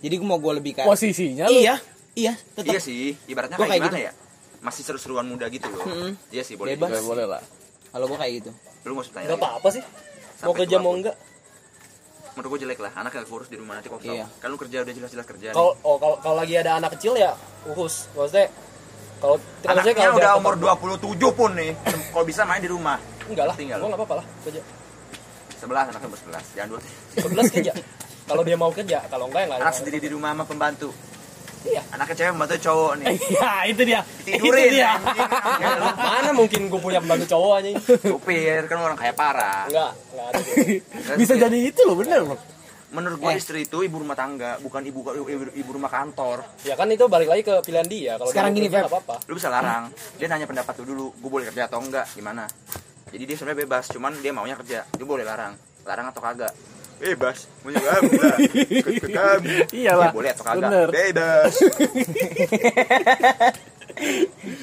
[0.00, 1.76] jadi gue mau gue lebih kayak Posisinya lu iya
[2.12, 3.16] iya tetap Iya sih.
[3.24, 4.08] Ibaratnya Gua kayak, kayak gimana gitu.
[4.08, 4.12] ya?
[4.60, 5.80] Masih seru-seruan muda gitu loh.
[5.82, 6.12] Mm-mm.
[6.28, 6.76] Iya sih boleh.
[6.76, 6.92] Bebas.
[6.92, 7.08] juga.
[7.08, 7.42] boleh, lah.
[7.88, 8.50] kalau gue kayak gitu
[8.82, 9.42] Lu mau tanya Enggak lagi?
[9.42, 9.82] apa-apa sih.
[9.82, 11.16] Mau Sampai kerja tua mau enggak?
[12.32, 12.92] Menurut gue jelek lah.
[12.94, 14.12] Anak gak kurus di rumah nanti kosong.
[14.12, 14.26] Iya.
[14.36, 15.48] Kan lu kerja udah jelas-jelas kerja.
[15.52, 17.32] Kalau oh, kalau kalau lagi ada anak kecil ya
[17.64, 18.12] urus.
[18.12, 18.46] Maksudnya
[19.16, 21.72] kalau kalau Anaknya kalau udah umur tetap- 27 pun nih.
[22.10, 22.98] Kalau bisa main di rumah.
[23.32, 23.78] Enggak lah tinggal.
[23.78, 24.62] gua nggak apa-apa lah kerja
[25.58, 26.54] 11 anaknya 11.
[26.54, 26.80] Jangan dua.
[27.16, 27.72] 11 kerja
[28.22, 30.90] kalau dia mau kerja kalau enggak ya enggak Anak sendiri di rumah sama pembantu.
[31.62, 33.06] iya Anaknya cewek pembantu cowok nih.
[33.30, 34.00] Iya, itu dia.
[34.20, 34.50] Tidurin.
[34.50, 34.90] Itu dia.
[35.56, 39.66] Ya lu mana mungkin gue punya pembantu cowok anjing Supir kan orang kaya parah.
[39.66, 40.40] enggak enggak ada
[41.14, 42.38] Bisa jadi itu loh, bener loh.
[42.92, 43.40] Menurut gua Eh.
[43.40, 46.44] istri itu ibu rumah tangga, bukan ibu ibu, ibu rumah kantor.
[46.60, 48.84] ya kan itu balik lagi ke pilihan dia kalau Sekarang gini, Feb.
[48.84, 49.88] nggak apa-apa Lu bisa larang.
[50.18, 52.44] Dia nanya pendapat lu dulu, gua boleh kerja atau enggak, gimana?
[53.12, 54.88] Jadi dia sebenarnya bebas, cuman dia maunya kerja.
[54.88, 55.52] Dia boleh larang.
[55.84, 56.52] Larang atau kagak?
[56.96, 57.44] Bebas.
[57.60, 58.00] Mau juga lah.
[58.80, 59.54] Ikut ke kami.
[59.74, 60.10] Iyalah.
[60.10, 60.70] Dia boleh atau kagak?
[60.72, 60.88] Bener.
[60.88, 61.52] Bebas.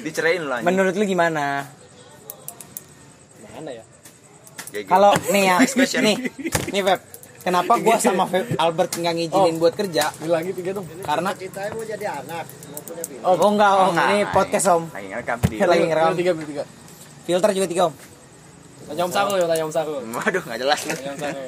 [0.04, 0.66] Dicerain lu anjing.
[0.66, 1.70] Menurut lu gimana?
[3.60, 3.84] mana ya
[4.72, 4.86] gitu.
[4.86, 5.56] Kalau nih ya,
[6.00, 6.16] nih,
[6.70, 7.00] nih Feb,
[7.42, 10.14] kenapa gua sama Feb Albert nggak ngizinin buat kerja?
[10.22, 10.86] Bilang gitu tiga dong.
[11.02, 13.20] Karena Kita mau jadi anak, mau punya bini.
[13.26, 15.38] oh, enggak om, enggak, ini nah, podcast om, Lagi ngerekam.
[15.44, 16.12] Lagi ngerekam.
[16.16, 16.64] Tiga, tiga.
[17.26, 17.94] filter juga tiga om.
[18.90, 20.80] Tanya om Sarul ya tanya om Sarul Waduh, nggak jelas.
[20.82, 21.46] tanya om Sarul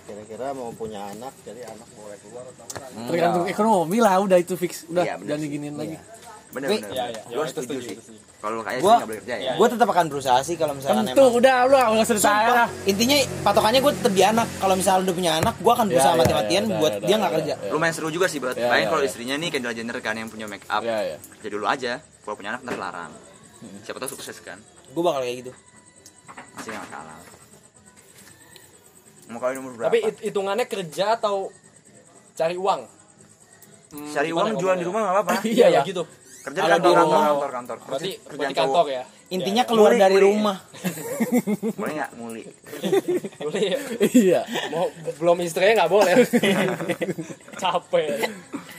[0.00, 3.06] Kira-kira mau punya anak, jadi anak boleh keluar atau enggak?
[3.06, 4.82] Tergantung ekonomi lah, udah itu fix.
[4.90, 5.96] Udah, Iya, bener jangan diginiin lagi.
[6.50, 6.80] Bener Wih.
[6.82, 6.90] bener.
[6.90, 7.20] Iya, iya.
[7.30, 7.96] Gua Ya, itu setuju sih.
[8.42, 9.42] Kalau lu kaya sih nggak boleh kerja ya.
[9.46, 9.52] Iya.
[9.54, 12.68] Gue tetap akan berusaha sih kalau misalkan Tentu, udah, udah, udah selesai Sumpah, lah.
[12.90, 13.16] intinya
[13.46, 14.48] patokannya gue tetap di anak.
[14.58, 17.06] Kalau misalnya udah punya anak, gue akan Ya, berusaha ya, mati-matian ya, buat ya, dia
[17.06, 17.54] ya, nggak ya, kerja.
[17.54, 17.70] ya.
[17.70, 18.56] Lumayan seru juga sih, buat.
[18.58, 19.10] Iya, iya, kalau iya.
[19.14, 20.82] istrinya nih Kendall Jenner kan yang punya make up.
[20.82, 21.16] Iya, iya.
[21.38, 21.92] Kerja dulu aja.
[22.02, 23.12] Kalau punya anak ntar larang.
[23.86, 24.58] Siapa tahu sukses kan?
[24.90, 25.52] Gue bakal kayak gitu.
[26.60, 27.18] Masih nggak.
[29.28, 29.86] Mau kawin umur berapa?
[29.86, 31.48] tapi hit- hitungannya kerja atau
[32.32, 32.82] cari uang
[33.90, 34.86] Hmm, Cari uang jualan di ngomongnya?
[34.86, 35.34] rumah nggak apa-apa.
[35.50, 36.06] iya ya gitu
[36.40, 37.76] Kerja kantor, di kantor, rumah- kantor, kantor.
[37.80, 38.86] berarti Kerja- berarti kantor cowok.
[38.88, 40.26] ya Intinya Ya, keluar Muli, dari muli.
[40.26, 40.56] rumah.
[41.78, 42.42] Boleh nggak nguli?
[43.40, 43.78] boleh ya
[44.12, 44.40] Iya.
[44.68, 46.12] mau belum istrinya nggak boleh
[47.52, 48.06] capek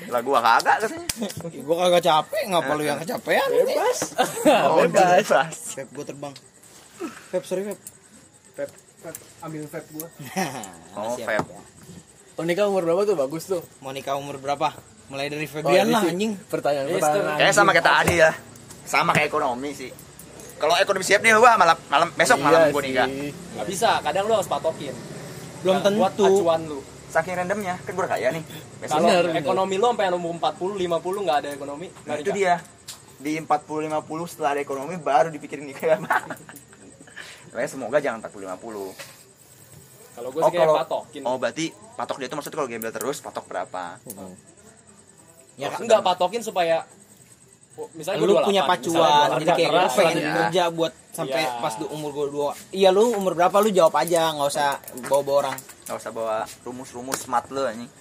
[0.07, 1.07] Lah gua kagak katanya.
[1.53, 3.47] gue kagak capek, ngapa lu yang kecapean?
[3.47, 3.99] bebas
[4.67, 5.55] Oh, bebas.
[5.71, 6.33] Feb, gue terbang.
[7.01, 7.79] Feb, sorry Feb.
[8.53, 10.07] Vape, vape, ambil vape gua.
[10.97, 11.45] Oh, Siap, Feb.
[11.47, 11.59] ya.
[12.33, 13.15] Oh, nikah umur berapa tuh?
[13.15, 13.61] Bagus tuh.
[13.79, 14.73] Mau nikah umur berapa?
[15.07, 16.31] Mulai dari Oh, Febrian ini lah anjing.
[16.45, 17.37] Pertanyaan, Yes, pertanyaan.
[17.37, 18.31] Kayaknya sama kayak tadi ya.
[18.81, 19.91] Sama kayak ekonomi sih.
[20.55, 23.07] Kalau ekonomi siap nih gua malam malam besok malam Iya gua nikah.
[23.51, 24.93] nggak bisa kadang lu harus patokin
[25.61, 26.25] Belum Nah, buat tentu.
[26.31, 26.79] acuan lu
[27.09, 28.43] Saking randomnya, kan gua udah kaya nih.
[28.81, 32.61] Kalau ekonomi lu sampai umur 40 50 nggak ada ekonomi Nah, itu dia.
[33.17, 33.49] Di 40
[33.83, 33.91] 50
[34.25, 35.97] setelah ada ekonomi baru dipikirin nikah.
[37.51, 38.95] Makanya semoga jangan 40 50.
[40.11, 43.45] kalau gue sih kayak patokin Oh, berarti patok dia itu maksudnya kalau gembel terus patok
[43.47, 43.83] berapa?
[45.55, 45.79] Ya kan?
[45.83, 46.83] enggak patokin supaya
[47.75, 50.33] oh, misalnya Lu gua 28, punya pacuan, jadi kayak keras, pengen ya.
[50.35, 51.59] kerja buat sampai Iya.
[51.59, 52.51] pas du umur gue dua.
[52.71, 54.69] Iya lu umur berapa lu jawab aja, nggak usah
[55.07, 55.57] bawa-bawa orang.
[55.87, 57.91] Gak usah bawa rumus-rumus smart lo anjing.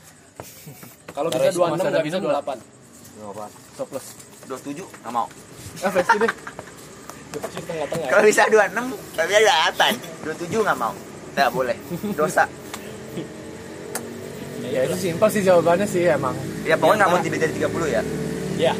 [1.10, 4.06] kalau bisa Terus 26 masa nggak ada bisa minum 28 Stop plus.
[4.46, 5.26] 27 gak mau.
[5.82, 6.32] Ah, deh.
[8.06, 8.74] Kalau bisa 26
[9.14, 9.92] tapi ada atan.
[10.22, 10.92] 27 gak mau.
[11.32, 11.76] Gak boleh.
[12.12, 12.44] Dosa.
[14.62, 16.34] Ya itu simpel sih jawabannya sih emang.
[16.62, 18.02] Ya pokoknya gak mau lebih dari 30 ya.
[18.60, 18.72] ya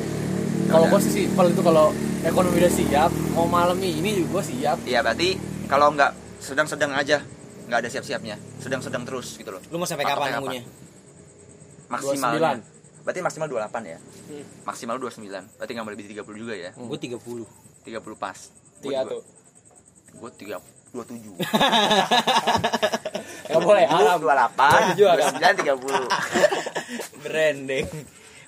[0.67, 1.91] Kalau gua sih simpel itu kalau
[2.23, 4.79] ekonomi udah siap, mau malam ini juga gua siap.
[4.85, 5.35] Iya berarti
[5.67, 7.21] kalau nggak sedang-sedang aja
[7.69, 10.67] nggak ada siap-siapnya sedang-sedang terus gitu loh Lu mau sampai kapan nunggunya?
[11.87, 12.59] maksimalnya
[13.01, 13.99] berarti maksimal 28 ya
[14.31, 14.47] Hmm.
[14.63, 17.70] maksimal 29 berarti nggak mau lebih dari 30 juga ya Gue 30.
[17.83, 18.39] 30 pas
[18.79, 19.23] tiga tuh
[20.13, 20.59] gue 3
[20.91, 21.39] 27
[23.47, 25.31] nggak boleh haram 28 Tujuh haram.
[25.39, 26.11] 29
[27.23, 27.87] Branding.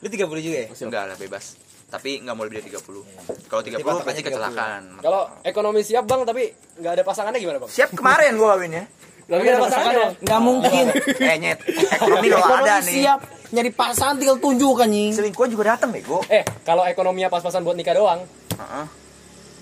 [0.00, 0.68] Lu 30 juga ya?
[0.68, 1.44] 30 enggak lah bebas
[1.86, 4.26] tapi nggak mau lebih dari 30 kalau 30 patokannya pasti 30.
[4.26, 6.48] kecelakaan kalau ekonomi siap bang tapi
[6.80, 8.84] nggak ada pasangannya gimana bang siap kemarin gue kawin ya
[9.22, 10.24] Tapi Nggak ada ada pasangannya pasangannya.
[10.24, 10.84] Nggak mungkin.
[11.30, 11.58] eh nyet
[11.92, 13.20] ekonomi kalau ada Ekonomi nih siap.
[13.52, 15.10] Nyari pasangan tinggal tunjuk anjing.
[15.12, 18.20] selingkuhan juga datang bego eh kalau ekonominya pas-pasan buat nikah doang
[18.50, 18.84] Heeh.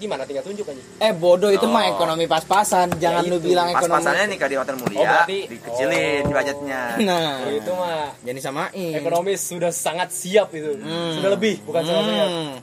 [0.01, 1.69] Gimana tinggal tunjuk aja Eh bodoh itu Oh.
[1.69, 2.97] mah ekonomi pas-pasan.
[2.97, 4.01] Jangan Ya lu bilang ekonomi.
[4.01, 6.31] pas-pasannya nikah di hotel mulia Oh, berarti- dikecilin oh.
[6.31, 8.93] budgetnya Nah, Oh, itu mah jadi samain.
[8.97, 11.13] ekonomi sudah sangat siap itu Hmm.
[11.15, 12.55] sudah lebih bukan sangat siap Hmm.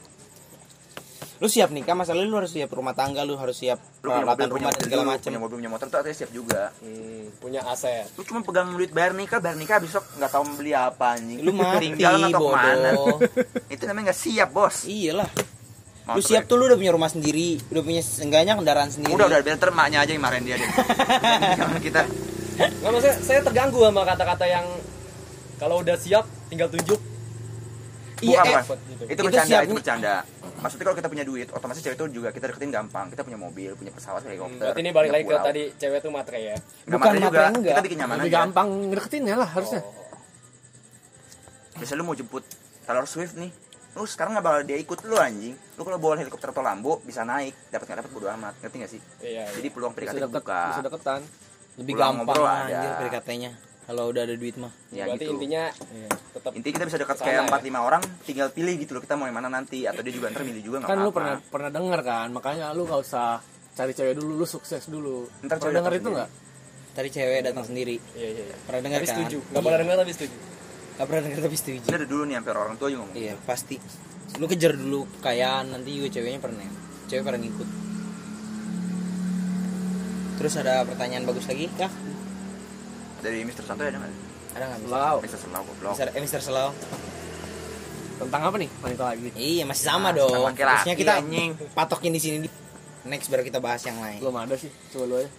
[1.38, 4.26] Lu siap nikah, masalah lu harus siap rumah tangga, lu harus siap lu punya mobil
[4.26, 5.22] peralatan punya rumah mobil segala macam.
[5.24, 9.14] punya mobil punya motor tuh siap juga Hmm, punya aset lu cuma pegang duit bayar
[9.14, 13.22] nikah bayar nikah besok nggak tahu beli apa anjing Lu mati, tinggal ke mana bodoh.
[13.70, 15.30] itu namanya nggak siap bos Iyalah.
[16.08, 16.48] Motor Lu siap ya.
[16.48, 19.12] tuh lu udah punya rumah sendiri, udah punya seenggaknya kendaraan sendiri.
[19.12, 20.70] udah udah biar termaknya aja yang marahin dia deh
[21.60, 22.02] Jangan kita
[22.58, 24.66] nggak maksudnya saya terganggu sama kata-kata yang
[25.58, 26.98] kalau udah siap tinggal tunjuk
[28.18, 28.74] Iya, eh, gitu.
[29.06, 29.78] itu Itu bercanda siap itu nih.
[29.78, 30.14] bercanda
[30.58, 33.70] maksudnya kalau kita punya duit otomatis cewek itu juga kita deketin gampang kita punya mobil
[33.74, 36.88] punya pesawat Hmm, helikopter berarti ini balik lagi ke tadi cewek tuh matre ya Nggak
[36.90, 37.70] Bukan matre juga matre, enggak.
[37.70, 39.82] kita bikin nyaman Lebih aja gampang deketinnya lah harusnya.
[39.82, 39.94] Oh.
[41.76, 42.44] biasanya lu mau jemput
[42.82, 43.52] Taylor Swift nih
[43.98, 45.56] lu sekarang nggak bakal dia ikut lu anjing.
[45.58, 47.58] Lu kalau bawa helikopter atau lambo bisa naik.
[47.74, 48.54] Dapat nggak dapat bodo amat.
[48.62, 49.02] Ngerti nggak sih?
[49.26, 49.44] Iya.
[49.58, 51.22] jadi peluang bisa PDKT deket buka bisa deketan.
[51.78, 53.52] Lebih Pulang gampang anjir PDKT-nya
[53.88, 54.74] kalau udah ada duit mah.
[54.92, 55.34] Ya Berarti gitu.
[55.40, 56.10] intinya Iya.
[56.36, 57.42] tetap intinya kita bisa dekat kayak ya?
[57.48, 59.88] empat lima orang tinggal pilih gitu loh kita mau yang mana nanti.
[59.88, 61.18] Atau dia juga ntar milih juga nggak kan lu apa-apa.
[61.18, 62.28] pernah pernah denger kan?
[62.36, 63.40] Makanya lu gak usah
[63.74, 65.32] cari cewek dulu lu sukses dulu.
[65.40, 66.30] Ntar cewek pernah denger itu nggak?
[67.00, 67.96] Tadi cewek datang sendiri.
[68.14, 68.44] Iya iya.
[68.52, 68.58] iya.
[68.68, 69.16] pernah dengar Tapi kan?
[69.16, 69.38] Setuju.
[69.40, 70.38] Gak pernah dengar tapi setuju.
[70.98, 71.78] Gak pernah dengar tapi setuju.
[71.86, 73.78] Ini ada dulu nih hampir orang tua juga ngomong iya pasti.
[74.42, 76.66] Lu kejar dulu kekayaan nanti juga ceweknya pernah.
[77.06, 77.70] Cewek pernah ngikut.
[80.38, 81.66] Terus ada pertanyaan bagus lagi?
[81.78, 81.90] Ya.
[83.22, 84.14] Dari Mister Santo ada nggak?
[84.58, 85.18] Ada nggak bisa Lau.
[85.22, 85.94] Mister Selau goblok.
[85.94, 86.70] Mister, eh, Mister Slow
[88.18, 89.30] tentang apa nih wanita lagi?
[89.38, 90.50] Iya masih sama Ah, dong.
[90.58, 91.54] terusnya kita anjing.
[91.78, 92.38] patokin di sini.
[93.06, 94.18] Next baru kita bahas yang lain.
[94.18, 95.30] Belum ada sih coba lu aja.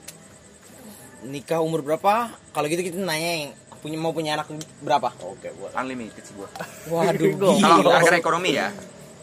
[1.27, 2.31] Nikah umur berapa?
[2.55, 3.51] Kalau gitu kita nanya yang
[3.89, 4.47] punya mau punya anak
[4.79, 5.09] berapa?
[5.23, 5.73] Oke, buat.
[5.75, 6.49] unlimited sih gua
[6.87, 8.69] waduh kalau gara-gara ekonomi ya.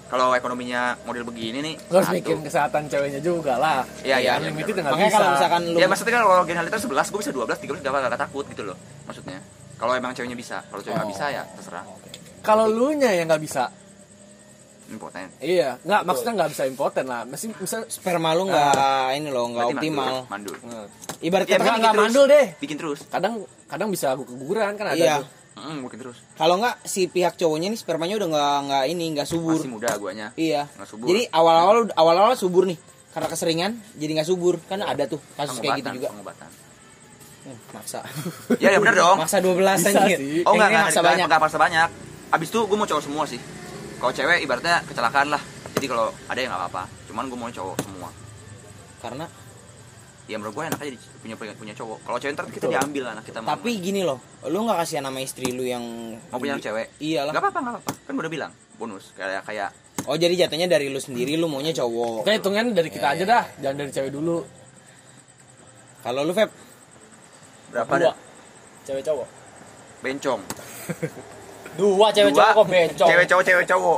[0.06, 3.82] Kalau ekonominya model begini nih lu harus mikirin kesehatan ceweknya juga lah.
[4.00, 4.82] Iya, iya, iya, unlimited bener.
[4.82, 5.18] nggak makanya bisa.
[5.18, 8.20] kalau misalkan lu ya maksudnya kan kalau generator 11 gue bisa 12 13 gak bakal
[8.20, 9.40] takut gitu loh maksudnya.
[9.76, 10.58] Kalau emang ceweknya bisa.
[10.64, 11.14] Kalau cewek nggak Oh.
[11.14, 11.84] bisa ya terserah.
[12.42, 13.66] Kalau lu nya yang nggak bisa?
[14.86, 15.28] Impoten.
[15.42, 17.22] Iya nggak maksudnya nggak bisa impoten lah.
[17.26, 20.86] Masih bisa sperma lu nggak ini loh nggak optimal mandul, mandul.
[21.18, 22.46] Ibarat Ya, kata nggak bikin mandul deh.
[22.62, 23.00] bikin terus.
[23.10, 25.16] Kadang kadang bisa keguguran kan ada iya.
[25.22, 25.30] tuh.
[25.56, 26.20] Hmm, bikin terus.
[26.36, 29.56] Kalau nggak si pihak cowoknya nih spermanya udah nggak nggak ini nggak subur.
[29.56, 30.28] Masih muda guanya.
[30.36, 30.68] Iya.
[30.76, 31.06] Nggak subur.
[31.08, 32.76] jadi awal-awal awal-awal subur nih.
[33.16, 34.60] Karena keseringan jadi nggak subur.
[34.68, 36.08] Kan ada tuh kasus kayak gitu Pengobatan, juga.
[36.12, 36.50] pengobatan.
[37.46, 38.00] Hmm, maksa.
[38.60, 39.18] Ya ya bener dong.
[39.22, 40.44] Maksa 12 Bisa anjir sih.
[40.44, 41.26] oh enggak ini enggak maksa banyak.
[41.26, 41.90] enggak paksa banyak.
[42.36, 43.40] Abis itu gue mau cowok semua sih.
[43.96, 45.42] Kalau cewek ibaratnya kecelakaan lah.
[45.80, 46.84] Jadi kalau ada yang nggak apa-apa.
[47.08, 48.10] Cuman gue mau cowok semua.
[49.00, 49.26] Karena
[50.26, 51.98] ya menurut gue enak aja di- punya punya, punya cowok.
[52.02, 52.74] Kalau cewek ntar kita Betul.
[52.74, 55.84] diambil anak kita mau tapi gini loh lu nggak kasihan nama istri lu yang
[56.28, 56.98] mau punya cewek?
[56.98, 57.30] Iyalah.
[57.30, 57.92] Nggak apa-apa nggak apa-apa.
[58.04, 59.14] Kan udah bilang bonus.
[59.14, 59.70] Kayak kayak
[60.04, 62.24] oh jadi jatuhnya dari lu sendiri lu maunya cowok.
[62.24, 63.32] Kita hitungan dari kita Iya, aja iya.
[63.32, 64.38] dah, jangan dari cewek dulu.
[66.02, 66.50] kalau lu Feb?
[67.68, 68.14] Berapa Dua.
[68.84, 69.28] Cewek cowok.
[69.98, 70.42] bencong
[71.76, 72.40] Dua cewek Dua.
[72.42, 73.10] cowok kok bencong.
[73.10, 73.98] cewek cowok cewek cowok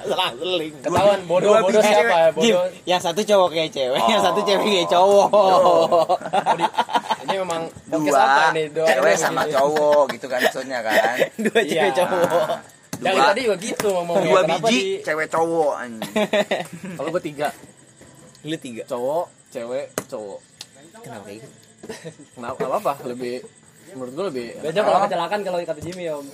[0.00, 2.28] selang seling Ketahuan bodoh Dua bodoh biji siapa ya?
[2.30, 2.66] Gim, Bodoh.
[2.84, 4.46] yang satu cowok kayak cewek, yang satu Oh.
[4.46, 5.28] cewek kayak cowok.
[7.20, 8.66] Ini memang dua apa nih?
[8.70, 10.94] Dua cewek sama cowok gitu kan maksudnya kan
[11.44, 11.98] Dua cewek Iya.
[11.98, 12.48] cowok.
[12.96, 14.24] Dari dua tadi juga gitu ngomongnya.
[14.24, 16.14] dua biji di- cewek cowok anjing
[16.96, 17.48] Kalau gue tiga,
[18.42, 18.82] Lu tiga.
[18.86, 20.38] cowok, cewek, cowok.
[20.96, 21.48] Kenapa kayak gitu?
[22.32, 22.92] Kenapa apa apa?
[23.04, 23.42] Lebih
[23.96, 24.46] menurut gue lebih.
[24.60, 26.26] Beda kalau kecelakaan kalau kata Jimmy om.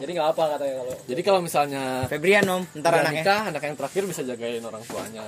[0.00, 0.94] Jadi nggak apa katanya kalau.
[1.04, 3.22] Jadi kalau misalnya Febrian om, ntar anaknya.
[3.22, 5.24] nikah, anak yang terakhir bisa jagain orang tuanya.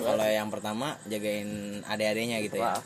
[0.00, 2.78] Kalau yang pertama jagain adik-adiknya gitu ya.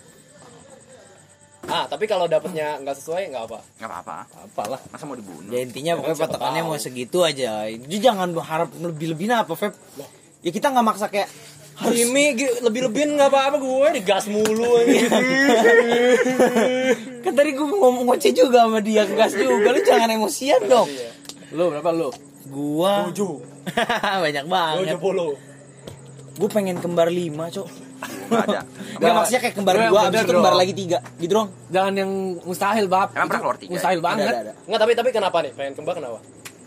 [1.64, 3.58] Ah tapi kalau dapetnya nggak sesuai nggak apa.
[3.80, 4.80] nggak apa-apa apalah.
[4.92, 7.64] masa mau dibunuh Ya intinya pokoknya siapa patokannya mau segitu aja.
[7.68, 9.72] Jadi jangan berharap lebih-lebihin apa Feb.
[10.44, 11.28] Ya kita nggak maksa kayak
[11.88, 15.08] Jimmy lebih lebihin nggak apa-apa gue digas mulu ini.
[17.24, 20.88] kan tadi gue ngomong ngoceh juga sama dia gas juga lu jangan emosian dong
[21.50, 22.10] Lu berapa lu?
[22.44, 23.40] gua Tujuh.
[24.24, 25.32] banyak banget Tujuh puluh.
[26.34, 27.64] gue pengen kembar lima cok
[28.28, 28.60] ada
[29.00, 32.10] Gak maksudnya kayak kembar Lu dua abis itu kembar lagi tiga gitu dong Jangan yang
[32.40, 33.10] mustahil, Bab.
[33.10, 33.72] Emang pernah keluar tiga?
[33.72, 34.24] Mustahil banget.
[34.24, 34.52] Ada, ada, ada.
[34.64, 36.18] Nggak tapi tapi kenapa nih pengen kembar kenapa?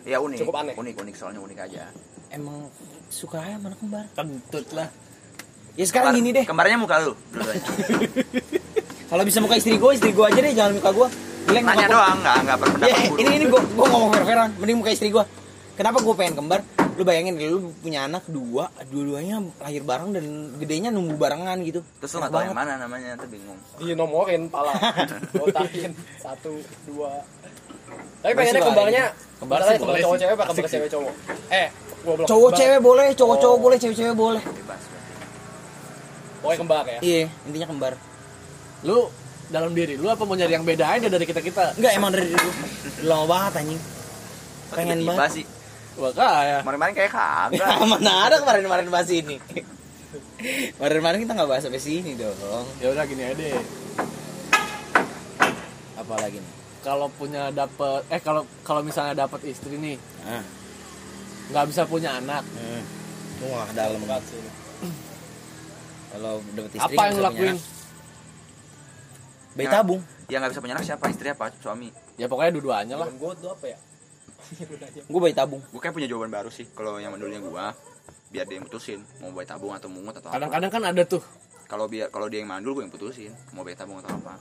[0.03, 0.73] ya unik Cukup aneh.
[0.73, 1.83] unik unik soalnya unik aja
[2.29, 2.71] emang
[3.07, 4.87] suka aja mana kembar Kentut lah.
[5.75, 7.13] ya sekarang Kembar- gini deh kembarnya muka lu.
[9.07, 11.07] kalau bisa muka istri gue istri gue aja deh jangan muka gue
[11.47, 11.93] muka nanya gua.
[11.93, 15.09] doang nggak nggak Ya, berpendapat buruk ini ini gue gue ngomong fair-fairan mending muka istri
[15.09, 15.23] gue
[15.73, 16.61] kenapa gue pengen kembar?
[16.97, 20.25] Lu bayangin deh, lu punya anak dua dua-duanya lahir bareng dan
[20.57, 21.85] gedenya nunggu barengan gitu.
[22.01, 23.13] Terus lu nggak tahu yang mana namanya?
[23.13, 23.53] Tuh bingung.
[23.77, 24.73] Dinomorin pala.
[25.37, 26.57] Botakin satu
[26.89, 27.21] dua.
[28.17, 29.03] Tapi Masih pengennya kembarnya
[29.37, 31.13] Kembar sih kembar boleh cowok cewek apa kembar cewek cowok?
[31.53, 31.67] Eh,
[32.01, 32.25] gua belum.
[32.25, 33.61] cowok cewek boleh cowok cowok Oh.
[33.61, 34.81] boleh cewek cewek boleh bebas
[36.39, 36.99] Pokoknya kembar ya.
[37.01, 37.93] iya intinya kembar
[38.87, 39.11] Lu
[39.47, 41.75] dalam diri lu apa mau nyari yang beda aja dari kita-kita?
[41.75, 42.49] enggak emang dari dulu
[42.97, 43.81] Udah lama banget anjing
[44.69, 45.31] Pengen tiba banget.
[45.33, 45.45] sih
[45.97, 46.57] Makanya.
[46.61, 49.35] kemarin-kemarin kayak kagak mana ada kemarin-kemarin bahas ini
[50.73, 53.59] kemarin-kemarin kita nggak bahas sampai sini dong Ya udah gini aja deh.
[55.97, 60.39] apa lagi nih Kalau punya dapet eh kalau kalau misalnya dapet istri nih, ah
[61.47, 62.43] nggak bisa punya anak.
[62.45, 62.83] hmm.
[63.41, 64.39] lu ke dalam Berat sih.
[66.11, 67.55] kalau dapet istri apa yang lu lakuin?
[67.55, 67.76] anak.
[69.57, 70.01] Bayi tabung.
[70.29, 71.05] yang nggak bisa punya anak siapa?
[71.09, 71.49] Istri apa?
[71.57, 71.89] Suami?
[72.15, 73.07] Ya pokoknya dua-duanya lah.
[73.17, 73.77] Gua tuh apa ya?
[75.11, 75.59] gue bayi tabung.
[75.73, 77.73] Gue kayak punya jawaban baru sih kalau yang dulunya gua.
[78.29, 80.37] Biar dia yang putusin mau bayi tabung atau mungut atau apa.
[80.37, 81.23] Kadang-kadang kan ada tuh.
[81.67, 84.39] kalau biar kalau dia yang mandul gue yang putusin mau bayi tabung atau apa.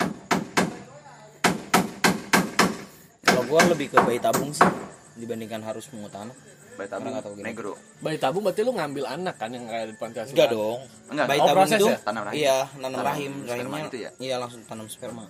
[3.26, 4.68] Kalau gue lebih ke bayi tabung sih
[5.16, 6.36] dibandingkan harus mengut anak
[6.76, 7.42] bayi tabung gimana.
[7.42, 7.72] negro.
[7.98, 10.78] Bayi tabung berarti lu ngambil anak kan yang kayak di panti asuhan enggak dong.
[11.08, 11.98] Enggak bayi Oh, tabung itu ya?
[11.98, 12.36] Tanam rahim.
[12.36, 13.32] iya nanam Tanam rahim.
[13.42, 14.10] rahimnya itu ya?
[14.18, 15.24] iya langsung tanam sperma.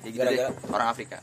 [0.00, 1.18] Ya gitu Gara-gara- deh orang Afrika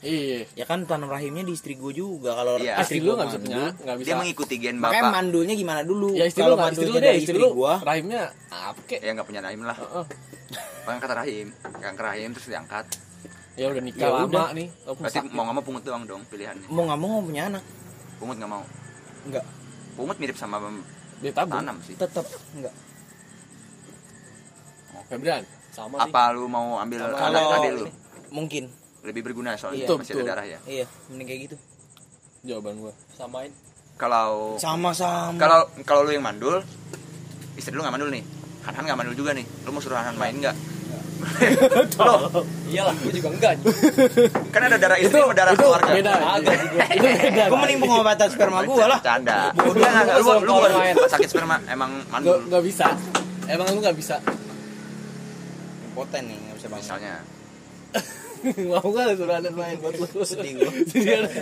[0.00, 0.42] iya.
[0.54, 2.34] Ya kan tanam rahimnya di istri gue juga.
[2.34, 2.82] Kalau Iya.
[2.82, 5.14] istri gua lu nggak bisa punya nggak bisa dia mengikuti gen makanya bapak.
[5.14, 6.08] mandulnya gimana dulu?
[6.12, 7.74] Ya istri lu kalau nggak istri lu mandulnya deh istri istri gua.
[7.80, 9.76] Rahimnya apa kek ya nggak punya rahim lah.
[9.76, 10.04] Heeh.
[10.88, 11.46] angkat rahim.
[11.76, 12.86] Angkat rahim terus diangkat.
[13.54, 14.48] Ya udah nikah Ya lama udah.
[14.52, 14.68] nih.
[14.88, 15.30] Berarti sakit.
[15.30, 16.66] mau nggak mau pungut doang dong pilihannya.
[16.66, 17.62] Mau nggak mau mau punya anak
[18.18, 18.62] pungut nggak mau?
[19.24, 19.44] Enggak
[19.94, 20.62] pungut mirip sama
[21.18, 21.58] bayi tabung.
[21.58, 21.94] tanam sih.
[21.98, 22.74] Tetap enggak
[25.08, 25.42] Febrian
[25.72, 27.84] sama sih apa lu mau ambil anak kalau adik lu?
[28.28, 28.64] Mungkin.
[29.06, 30.24] Lebih berguna soalnya Iya, masih betul.
[30.26, 30.58] ada darah ya?
[30.68, 31.56] Iya mending kayak gitu.
[32.44, 32.92] Jawaban gua.
[33.16, 33.50] Samain.
[33.98, 36.60] Kalau sama-sama kalau kalau lu yang mandul
[37.56, 38.22] istri lu nggak mandul nih.
[38.68, 39.46] Han Han nggak mandul juga nih.
[39.64, 40.54] Lu mau suruh Han Han main nggak
[41.98, 43.52] Loh, iyalah gue juga enggak.
[44.48, 45.90] Kan ada darah istri sama darah keluarga.
[45.90, 46.12] beda.
[46.14, 47.44] Agak gue itu beda.
[47.50, 48.98] gue mending pengobatan sperma gue lah.
[49.02, 50.94] Canda Bodoh, Enggak, enggak, lu lu bukan main.
[50.96, 52.86] sakit sperma emang Gak, mandul gak bisa.
[53.46, 54.16] Emang lu gak bisa?
[55.84, 56.84] Impoten nih nggak bisa bangun.
[56.86, 57.14] Misalnya.
[58.70, 60.06] Mau gak suruh anak main buat lu?
[60.30, 60.70] Sedih gue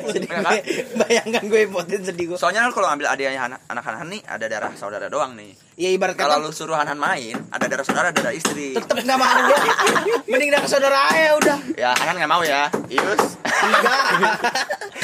[0.08, 3.84] sedih Enggak, gue bayangkan gue impoten sedih gue soalnya kan kalau ambil adiknya anak anak
[4.08, 7.36] nih ada darah saudara doang nih ya ibarat kalau kata lu suruh Han Han main
[7.52, 8.72] ada darah saudara ada darah istri.
[8.72, 9.58] Tetep nggak mau gue
[10.32, 11.58] mending dari saudara aja udah.
[11.76, 12.72] Ya Han nggak mau ya.
[12.88, 14.00] Ius enggak.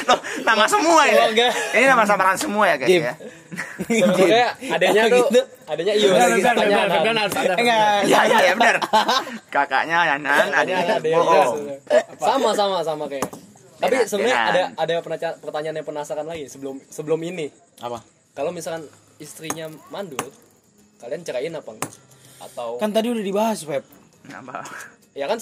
[0.09, 1.53] Loh, nama semua ini Oh, enggak.
[1.77, 3.15] ini nama samaran semua ya guys ya.
[3.85, 5.41] Sebenarnya adanya tuh gitu.
[5.69, 7.27] adanya iyo Benar, benar, benar,
[7.61, 7.97] enggak.
[8.09, 8.77] Ya ya ya benar.
[9.55, 12.05] Kakaknya Han Han adanya oh, oh.
[12.17, 13.29] sama sama sama kayak.
[13.77, 14.49] Tapi Benar, sebenarnya benar.
[14.49, 17.53] ada ada pertanyaan pertanyaan yang penasaran lagi sebelum sebelum ini.
[17.83, 18.01] Apa?
[18.33, 18.89] Kalau misalkan
[19.21, 20.23] istrinya mandul
[21.03, 21.93] kalian ceraiin apa enggak?
[22.39, 23.83] Atau kan tadi udah dibahas Feb.
[24.25, 24.63] Nambah.
[25.13, 25.37] ya kan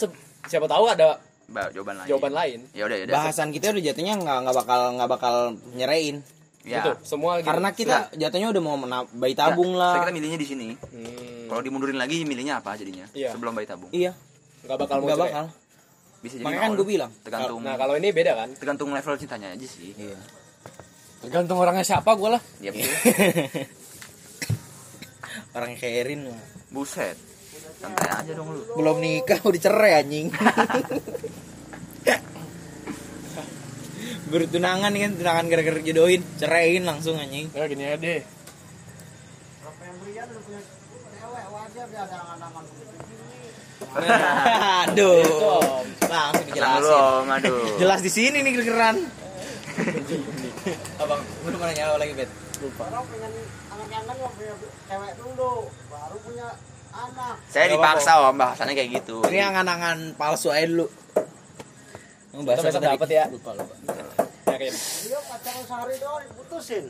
[0.49, 2.09] siapa tahu ada Ba- jawaban lain.
[2.09, 2.59] jawaban lain.
[2.73, 3.15] Ya udah ya udah.
[3.21, 5.35] Bahasan kita udah jatuhnya nggak nggak bakal nggak bakal
[5.75, 6.17] nyerain.
[6.61, 6.85] Ya.
[6.85, 7.49] Gitu semua gitu.
[7.49, 8.77] karena kita jatuhnya udah mau
[9.17, 9.95] bayi tabung Ya, lah.
[10.01, 10.69] kita milihnya di sini.
[10.77, 13.09] Hmm, kalau dimundurin lagi milihnya apa jadinya?
[13.13, 13.33] Iya.
[13.33, 13.89] sebelum bayi tabung.
[13.93, 14.13] Iya.
[14.69, 15.33] Nggak bakal mau nggak cerai.
[15.33, 15.45] bakal.
[16.21, 18.49] Bisa jadi makanya kan gue bilang tergantung nah kalau ini beda kan?
[18.53, 19.97] tergantung level cintanya aja sih.
[19.97, 20.21] Iya.
[21.25, 22.43] Tergantung orangnya siapa gue lah.
[22.61, 22.93] Ya betul
[25.55, 26.41] orang kayak Erin mah.
[26.71, 27.17] buset.
[27.81, 28.61] Santai aja dong lu.
[28.77, 30.29] Belum nikah udah cerai anjing.
[34.31, 36.23] Bertunangan kan tunangan gara-gara jodohin.
[36.39, 37.51] Ceraiin langsung anjing.
[37.51, 38.23] Ya gini aja deh.
[44.87, 45.25] Aduh.
[46.07, 46.85] Langsung dijelasin.
[46.85, 47.65] Dulu om aduh.
[47.83, 48.97] Jelas di sini nih keran
[51.03, 52.31] abang lu mau nanya apa lagi bet
[57.51, 59.23] saya Nggak dipaksa om bahasannya kayak gitu.
[59.31, 60.87] Ini angan-angan palsu aja dulu.
[62.31, 62.91] Mau bahas kita apa besok tadi?
[62.95, 63.25] dapat ya.
[63.31, 63.75] Lupa lupa.
[64.51, 64.73] Yakin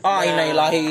[0.01, 0.85] Ah, innalillahi.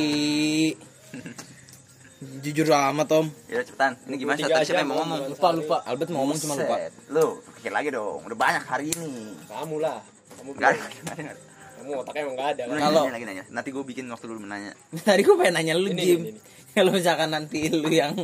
[2.21, 3.27] Jujur amat, Tom.
[3.49, 3.97] ya cepetan.
[4.05, 4.37] Ini gimana?
[4.37, 5.09] Tadi siapa yang mau Om.
[5.09, 5.21] ngomong?
[5.33, 5.77] Lupa lupa.
[5.89, 6.77] Albert mau ngomong cuma lupa.
[7.09, 7.27] Lu
[7.59, 8.21] pikir lagi dong.
[8.29, 9.35] Udah banyak hari ini.
[9.49, 9.99] Kamu lah.
[10.39, 11.50] Kamu Enggak
[11.81, 12.77] kamu otaknya emang nggak ada kan?
[12.77, 13.45] Kalau- nanya lagi nanya.
[13.49, 14.73] Nanti gue bikin waktu dulu menanya.
[15.09, 16.21] Tadi gue pengen nanya lu, Ini, Jim.
[16.21, 16.41] ini, ini.
[16.71, 18.15] Kalau misalkan nanti lu yang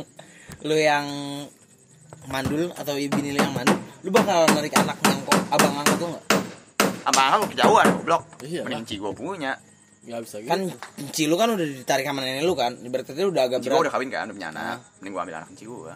[0.63, 1.05] lu yang
[2.31, 6.07] mandul atau bini lu yang mandul, lu bakal narik anak yang kok abang angkat tuh
[6.13, 6.23] nggak?
[7.07, 8.23] abang lu kejauhan goblok.
[8.43, 9.51] Iya mending gue punya.
[10.07, 10.49] Nggak bisa gitu.
[10.51, 10.59] Kan
[11.11, 12.75] Ci lu kan udah ditarik sama nenek lu kan.
[12.79, 13.83] Berarti itu udah agak ci gue berat.
[13.87, 14.77] udah kawin kan udah punya anak.
[14.99, 15.93] Mending gue ambil anak ci gue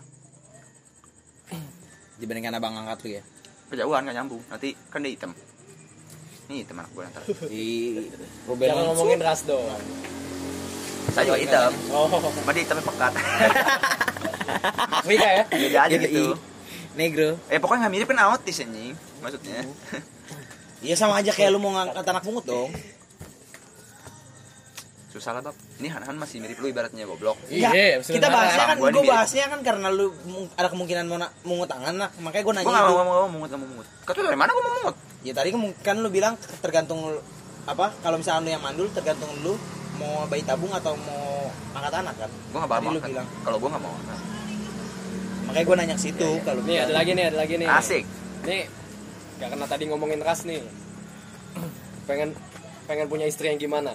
[2.22, 3.24] dibandingkan abang angkat lu ya.
[3.72, 4.43] kejauhan gak nyambung.
[4.51, 5.32] Nanti kan dia hitam
[6.52, 7.66] ini hitam anak gue ntar Di
[8.43, 9.64] Ruben jangan ngomongin ras dong
[11.12, 11.72] saya juga hitam.
[11.91, 12.08] Oh.
[12.08, 13.12] Cuma dia hitamnya pekat.
[15.10, 15.43] Mika ya?
[15.49, 16.26] Beda aja Gitu.
[16.95, 17.39] Negro.
[17.47, 19.64] eh pokoknya nggak mirip kan autis anjing maksudnya.
[20.84, 22.72] Iya sama aja kayak lu mau ngangkat anak pungut dong.
[25.12, 25.55] Susah lah bab.
[25.78, 27.36] Ini Han Han masih mirip lu ibaratnya goblok.
[27.51, 30.16] Ya, Iya, kita bahasnya kan, Gua gue bahasnya kan karena lu
[30.55, 33.70] ada kemungkinan mau mungut tangan lah, makanya gue nanya gue nggak mau mungut nggak mau
[33.76, 33.88] mungut.
[34.07, 34.95] Kata lu dari mana gue mau mungut?
[35.22, 37.03] Ya tadi kan- kan lu bilang tergantung
[37.68, 39.53] apa kalau misalnya lu yang mandul tergantung lu
[39.99, 42.30] mau bayi tabung atau mau angkat anak kan.
[42.32, 43.28] gue nggak lu makan bilang.
[43.43, 44.18] kalau gue nggak mau makan
[45.41, 46.45] Makanya gue nanya ke situ Iya, iya.
[46.47, 47.68] kalau nih ada lagi nih ada lagi nih.
[47.68, 48.03] Asik.
[48.47, 48.64] Nih
[49.43, 50.64] gak kena tadi ngomongin ras nih.
[52.07, 52.32] Pengen
[52.88, 53.91] pengen punya istri yang gimana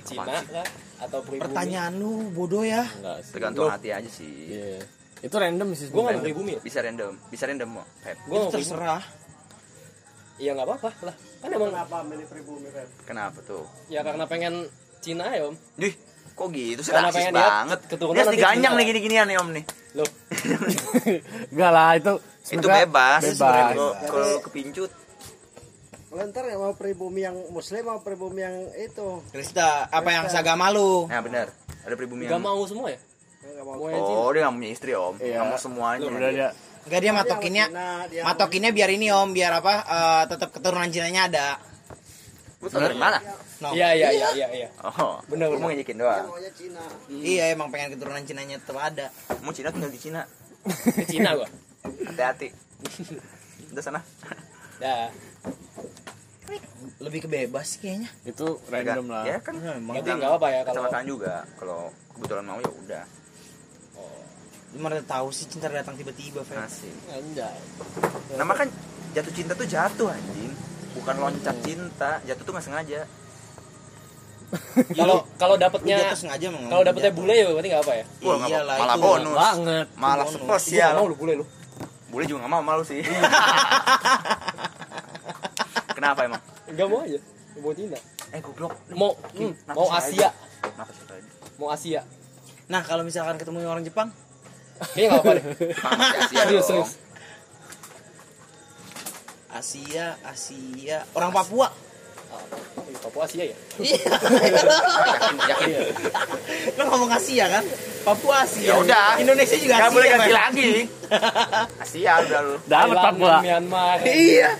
[0.00, 0.64] Cina kah
[1.00, 2.88] atau pribumi Pertanyaan lu bodoh ya.
[2.88, 3.32] Enggak sih.
[3.32, 4.80] tergantung hati aja sih Iya.
[5.20, 8.16] Itu random sih gue nggak pribumi ya bisa random bisa random mau Pep.
[8.18, 9.02] gue pribumi terserah.
[10.36, 11.70] iya nggak apa-apa lah kan emang
[13.04, 14.66] kenapa tuh ya karena pengen
[14.98, 15.94] Cina ya om Dih,
[16.32, 17.78] kok gitu sih Karena rasis pengen banget.
[17.86, 19.64] keturunan Dia nanti diganyang nih gini-ginian nih om nih.
[19.92, 20.08] loh
[21.52, 22.12] Enggak lah itu
[22.48, 23.22] Itu bebas.
[23.24, 23.38] Bebas.
[23.70, 24.90] Kalau kalau kepincut
[26.12, 30.68] Kalau ntar ya mau pribumi yang muslim mau pribumi yang itu Krista apa yang seagama
[30.68, 31.48] lu Nah benar.
[31.88, 33.00] Ada pribumi Gak yang mau semua ya?
[33.40, 34.18] Nggak mau Mau yang Cina?
[34.20, 35.14] Oh, dia nggak punya istri, Om.
[35.16, 35.34] Iya.
[35.40, 36.04] Nggak mau semuanya.
[36.04, 36.48] Udah dia
[36.82, 37.64] Enggak dia matokinnya
[38.12, 41.46] dia Matokinnya biar ini om Biar apa eh, Tetap keturunan Cinanya ada
[42.60, 43.18] Lu tau dari mana?
[43.62, 43.72] no.
[43.72, 44.68] Iya iya iya iya iya.
[44.84, 45.62] Oh, Bener, Lu bener.
[45.62, 46.26] mau ngejekin dia doang.
[46.28, 49.08] maunya Cina Iya emang pengen keturunan Cinanya tetap ada
[49.40, 50.22] Mau Cina tinggal di Cina.
[50.68, 51.48] Ke Cina gua.
[51.82, 52.52] Hati-hati.
[53.72, 54.00] Udah sana.
[54.78, 55.06] Dah.
[56.98, 59.24] Lebih ke bebas kayaknya itu random lah.
[59.26, 59.54] Ya kan.
[59.58, 61.34] Nah, emang Berarti nggak apa-apa ya kalau Kecelakaan juga.
[61.58, 61.80] Kalau
[62.18, 63.04] kebetulan mau ya udah.
[64.72, 66.96] Lu mana tahu sih cinta datang tiba-tiba Fer Asik.
[67.12, 67.60] Anjay.
[68.34, 68.68] Nama kan
[69.12, 70.52] jatuh cinta tuh jatuh anjing.
[70.96, 73.00] Bukan loncat cinta, jatuh tuh nggak sengaja.
[75.00, 78.04] kalau kalau dapetnya sengaja kalau dapetnya bule ya berarti nggak apa ya?
[78.20, 79.36] Wah, Iyalah, apa- malah itu bonus.
[79.36, 79.86] Banget.
[79.96, 80.92] Malah spesial.
[80.96, 81.44] mau lu bule lu.
[82.12, 83.00] Boleh juga nggak mau malu sih.
[86.02, 86.42] Kenapa emang?
[86.66, 87.20] Enggak mau aja.
[87.62, 87.94] Mau Cina.
[88.34, 88.74] Eh goblok.
[88.90, 90.02] Mau hmm, mau aja.
[90.02, 90.28] Asia.
[90.74, 91.22] Nafas aja tadi.
[91.62, 92.02] Mau Asia.
[92.66, 94.10] Nah kalau misalkan ketemu orang Jepang
[94.82, 95.44] Kayaknya nggak apa deh.
[95.46, 96.66] Masih Asia Serius, dong.
[96.66, 96.90] serius.
[99.46, 103.54] Asia Asia Orang Papua Eh, Papua Asia ya?
[103.78, 105.70] Yakin, yakin.
[106.74, 107.62] Lu ngomong Asia kan
[108.02, 109.22] Papua Asia Ya udah.
[109.22, 110.70] Indonesia juga Nggak Asia boleh ganti lagi.
[111.86, 112.54] Asia udah lu.
[112.66, 113.38] Dapat Papua.
[113.38, 114.02] Myanmar.
[114.02, 114.50] Iya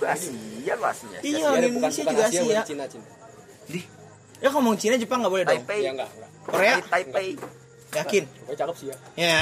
[0.00, 0.32] juga Asia.
[0.58, 3.04] Iya Asia, orang bukan- Indonesia bukan juga Asia, Asia bukan Cina, Cina.
[4.40, 5.80] Ya ngomong Cina Jepang gak boleh dong Taipei.
[5.80, 6.30] Iya enggak, enggak.
[6.42, 7.30] Korea Taipei.
[7.90, 8.96] Yakin Pokoknya cakep sih ya.
[9.18, 9.34] Ya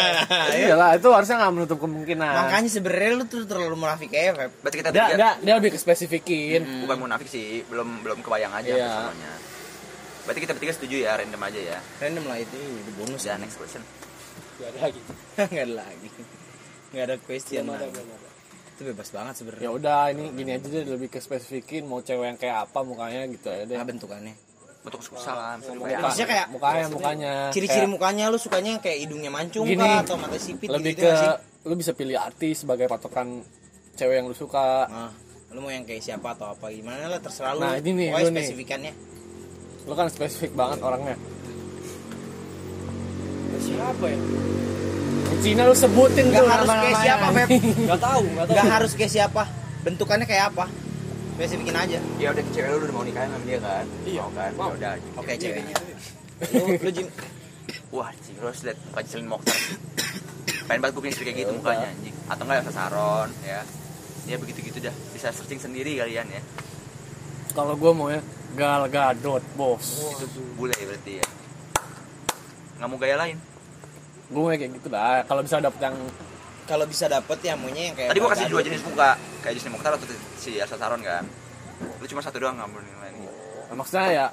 [0.62, 2.30] Iya lah, itu harusnya nggak menutup kemungkinan.
[2.30, 5.78] Makanya sebenarnya lu tuh terlalu munafik aja Feb Berarti kita tiga dia, dia lebih ke
[5.78, 6.62] spesifikin.
[6.86, 8.86] bukan munafik sih, belum belum kebayang aja Iya.
[8.88, 9.32] semuanya.
[10.22, 11.78] Berarti kita bertiga setuju ya, random aja ya.
[11.98, 13.82] Random lah itu itu bonus Ya, next question.
[14.58, 15.00] Gak ada lagi.
[15.34, 16.08] Gak ada lagi
[16.88, 17.94] Gak ada question Belum ada, lagi.
[17.98, 18.27] belum ada.
[18.78, 22.26] Itu bebas banget Ya sebenarnya udah ini gini aja deh lebih ke spesifikin mau cewek
[22.30, 23.74] yang kayak apa mukanya gitu ya deh.
[23.74, 24.34] Nah bentukannya
[24.86, 27.34] Bentuk salam, Ngomong Maksudnya kayak mukanya mukanya.
[27.50, 30.94] Ciri-ciri Kayak mukanya lu sukanya yang kayak hidungnya mancung Gini, kah atau mata sipit lebih
[30.94, 33.42] gitu ke lu bisa pilih artis sebagai patokan
[33.98, 34.86] cewek yang lu suka.
[34.86, 35.10] Nah,
[35.50, 37.66] lu mau yang kayak siapa atau apa gimana lah terserah lu.
[37.66, 38.46] Nah, ini nih, lu nih.
[38.46, 38.92] spesifikannya.
[39.90, 41.18] Lu kan spesifik banget orangnya.
[43.58, 44.18] Siapa ya?
[45.38, 47.48] Cina lu sebutin Gak tuh harus kayak siapa, Feb.
[47.90, 48.56] Gak tahu, gak tahu.
[48.58, 49.42] Gak harus kayak siapa.
[49.86, 50.64] Bentukannya kayak apa?
[51.38, 51.98] Spesifikin aja.
[52.18, 53.84] Ya udah cewek lu udah mau nikahin sama dia kan?
[54.02, 54.20] Iya.
[54.26, 54.50] Mau kan?
[54.58, 54.68] Mau.
[54.68, 54.92] Ya udah.
[55.22, 55.76] Oke, ceweknya.
[56.50, 57.06] Lu, lu Jim.
[57.88, 59.58] Wah, anjing, lu harus liat muka Celine Mokhtar.
[60.68, 62.14] Pengen banget gue punya istri kayak gitu mukanya anjing.
[62.28, 63.60] Atau enggak Elsa Saron ya.
[64.28, 64.94] Ya begitu-gitu dah.
[65.16, 66.42] Bisa searching sendiri kalian ya.
[67.56, 68.20] Kalau gua mau ya
[68.52, 70.04] Gal Gadot, bos.
[70.20, 70.28] Itu
[70.58, 71.26] bule berarti ya.
[72.76, 73.36] Nggak mau gaya lain.
[74.28, 75.24] Gue mau kayak gitu dah.
[75.24, 75.96] Kalau bisa dapet yang
[76.68, 79.72] Kalau bisa dapet ya maunya yang kayak Tadi gua kasih dua jenis muka, kayak Celine
[79.72, 80.04] Mokhtar atau
[80.36, 81.24] si Elsa Saron kan.
[81.96, 83.14] Lu cuma satu doang nggak yang lain.
[83.72, 84.26] maksudnya ya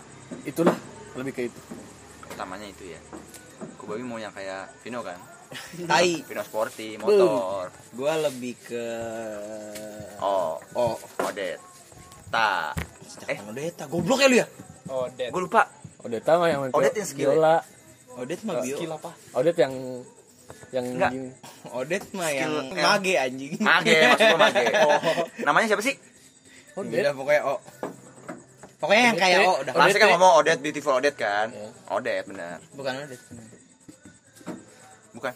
[0.44, 0.76] itulah
[1.16, 1.60] lebih ke itu.
[2.28, 3.00] Utamanya itu ya.
[3.80, 5.16] Gue mau yang kayak Vino kan.
[5.90, 6.12] Tai.
[6.28, 7.72] Vino sporty, motor.
[7.96, 8.86] Gua lebih ke
[10.20, 11.64] Oh, Oh, Odet.
[12.28, 12.76] Ta.
[13.32, 13.88] Eh, eh, Odeta.
[13.88, 14.48] Goblok ya lu ya?
[15.16, 15.32] Dead.
[15.32, 15.72] gue lupa.
[16.04, 17.40] Odeta mah yang Odet yang skill.
[18.16, 18.76] Odet mah bio.
[18.76, 19.12] Skill apa?
[19.34, 19.74] Odet yang
[20.72, 21.12] yang Enggak.
[21.12, 21.30] gini.
[21.70, 23.54] Odet mah yang Skill- mage anjing.
[23.60, 24.64] Mage, maksud gue mage.
[24.78, 25.00] Oh.
[25.42, 25.96] Namanya siapa sih?
[26.74, 27.56] Udah pokoknya O.
[28.78, 29.74] Pokoknya yang kayak O udah.
[29.74, 31.48] Langsung kan ngomong Odet, beautiful Odet kan?
[31.50, 31.70] Iya.
[31.90, 32.58] Odet, benar.
[32.72, 33.22] Bukan Odet.
[35.12, 35.34] Bukan.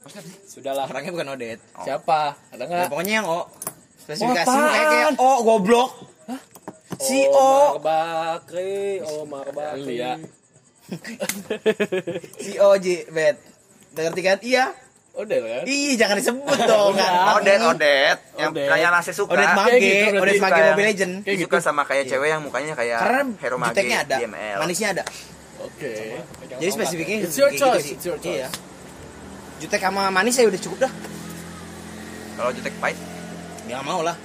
[0.00, 0.34] Maksudnya?
[0.42, 0.84] Sudahlah.
[0.86, 1.60] Orangnya bukan Odet.
[1.78, 2.20] Siapa?
[2.50, 2.88] Ada Ya, nggak?
[2.88, 3.40] pokoknya yang O.
[4.00, 5.08] Spesifikasi Oh, kayak kayak?
[5.16, 5.90] O goblok.
[7.00, 7.80] Si Omar O.
[7.80, 9.96] Bakri, Omar Bakri.
[9.96, 10.16] Iya.
[12.44, 13.36] Si O J bet.
[13.90, 14.38] Udah ngerti kan?
[14.40, 14.64] Iya.
[15.10, 15.64] Odet kan?
[15.66, 16.94] Ih, jangan disebut dong.
[16.94, 17.34] kan.
[17.36, 18.18] Odet, Odet.
[18.36, 18.68] Yang Odet.
[18.70, 19.30] kayak nasi suka.
[19.34, 21.12] Odet Kayak Mage, gitu, Odet Mage Mobile Legend.
[21.20, 21.66] Kayak suka gitu.
[21.66, 24.56] sama kayak cewek yang mukanya kayak Karena Hero Mage juteknya ada, DML.
[24.58, 25.04] manisnya ada.
[25.60, 25.92] Oke.
[26.56, 27.94] Jadi spesifiknya It's your gitu choice, sih.
[27.94, 28.38] it's your choice.
[28.38, 28.48] Iya.
[29.58, 30.92] Jutek sama manis ya udah cukup dah.
[32.32, 32.96] Kalau jutek pahit,
[33.66, 34.16] Ya mau lah.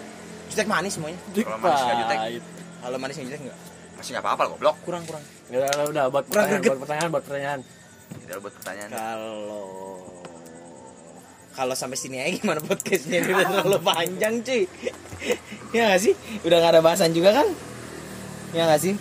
[0.48, 1.18] Jutek manis semuanya.
[1.36, 2.18] Kalau manis nggak jutek.
[2.80, 3.58] Kalau manis yang jutek enggak.
[3.96, 4.76] Masih nggak apa-apa goblok.
[4.84, 5.24] Kurang kurang.
[5.50, 7.60] Ya udah, udah, udah buat Kurang pertanyaan, buat pertanyaan, buat pertanyaan.
[8.06, 8.90] Tidak buat pertanyaan.
[8.92, 9.66] Kalau
[11.56, 14.64] kalau sampai sini aja gimana podcastnya Ini udah terlalu panjang cuy
[15.72, 17.48] ya nggak sih udah nggak ada bahasan juga kan
[18.52, 18.94] ya nggak sih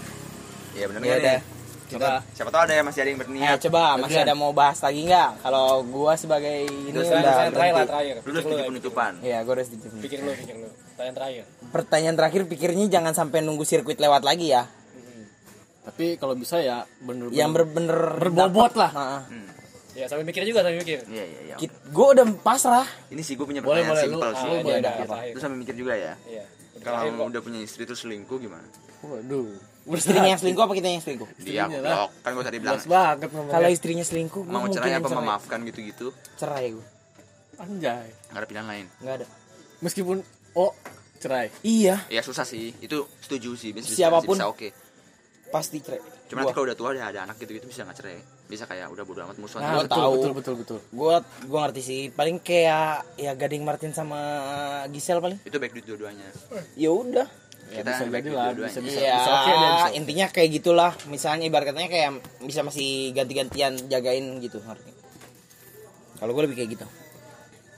[0.79, 1.39] Iya benar ya ya udah
[1.85, 2.25] Coba.
[2.33, 3.59] Siapa tahu ada yang masih ada yang Ayo berniat.
[3.61, 7.87] coba masih ada mau bahas lagi nggak kalau gua sebagai ini Udah, udah terakhir lah,
[7.87, 8.15] terakhir.
[8.25, 9.13] Sedikit Pikir penutupan.
[9.21, 9.89] Iya, udah sedikit.
[10.01, 10.69] Pikir lu, pikir lu.
[10.73, 11.43] Pertanyaan terakhir.
[11.71, 14.65] Pertanyaan terakhir pikirnya jangan sampai nunggu sirkuit lewat lagi ya.
[15.85, 18.81] Tapi kalau bisa ya bener-bener Yang bener-bener Berbobot dapet.
[18.81, 18.91] lah.
[18.91, 19.49] Nah, Hmm.
[19.93, 21.05] ya sambil mikir juga sambil mikir.
[21.05, 21.57] Iya iya iya.
[21.87, 22.89] Gue udah pasrah.
[23.07, 24.49] Ini sih gue punya Boleh, pertanyaan boleh, simpel lu- sih.
[24.51, 24.93] lu boleh dah.
[24.93, 25.33] ada terakhir.
[25.33, 26.13] lu sambil mikir juga ya.
[26.25, 28.67] Iya Udah kalau udah punya istri terus selingkuh gimana?
[29.01, 29.53] Waduh.
[29.87, 31.29] Istrinya yang selingkuh apa kita yang selingkuh?
[31.39, 32.09] Dia lah.
[32.09, 32.81] blok kan gue tadi bilang.
[32.81, 33.53] Banget ngomongnya.
[33.53, 36.09] Kalau istrinya selingkuh mau cerai apa memaafkan gitu-gitu?
[36.35, 36.87] Cerai gue
[37.55, 38.09] anjay.
[38.33, 38.87] Nggak ada pilihan lain.
[38.99, 39.27] Nggak ada.
[39.79, 40.17] Meskipun
[40.55, 40.73] oh
[41.21, 41.53] cerai.
[41.61, 42.01] Iya.
[42.09, 42.73] Ya susah sih.
[42.81, 43.71] Itu setuju sih.
[43.71, 44.35] Bisa Siapa pun.
[44.35, 44.69] bisa oke
[45.49, 48.65] pasti cerai cuma nanti kalau udah tua udah ada anak gitu-gitu bisa nggak cerai bisa
[48.65, 50.13] kayak udah bodo amat musuhan Gua nah, betul, tahu.
[50.15, 51.15] betul betul betul gue
[51.45, 52.87] gue ngerti sih paling kayak
[53.17, 54.19] ya Gading Martin sama
[54.89, 56.27] Gisel paling itu baik duit dua-duanya
[56.75, 57.29] ya udah
[57.73, 60.93] ya, Kita bisa baik lah bisa bisa Iya, bisa oke deh bisa intinya kayak gitulah.
[61.09, 62.11] Misalnya ibarat katanya kayak
[62.45, 64.93] bisa masih ganti-gantian jagain gitu ngerti.
[66.15, 66.87] Kalau gue lebih kayak gitu.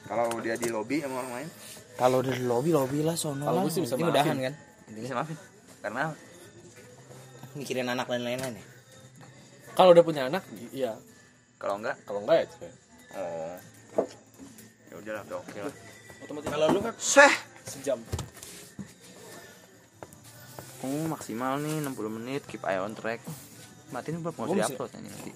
[0.05, 1.49] kalau dia di lobby sama orang lain
[1.97, 3.62] Kalau dari lobby lobby lah sono Kalau lah.
[3.62, 4.11] gua sih bisa Ini maafin.
[4.11, 4.55] mudahan kan.
[4.93, 5.37] bisa maafin
[5.81, 6.03] karena
[7.57, 8.64] Mikirin anak dan lain-lain ya.
[9.72, 10.96] kalau udah punya anak iya.
[11.57, 11.96] Kalau enggak?
[12.04, 12.72] Kalau enggak ya cerai.
[13.16, 13.57] oh.
[14.86, 15.74] Ya udahlah udah oke lah.
[16.20, 16.48] Otomatis.
[16.48, 17.32] Kalau lu kan seh!
[17.64, 17.98] Sejam.
[20.80, 23.24] Oh maksimal nih 60 menit keep eye on track.
[23.88, 25.32] Matiin belum mau Gua di masih- upload nanti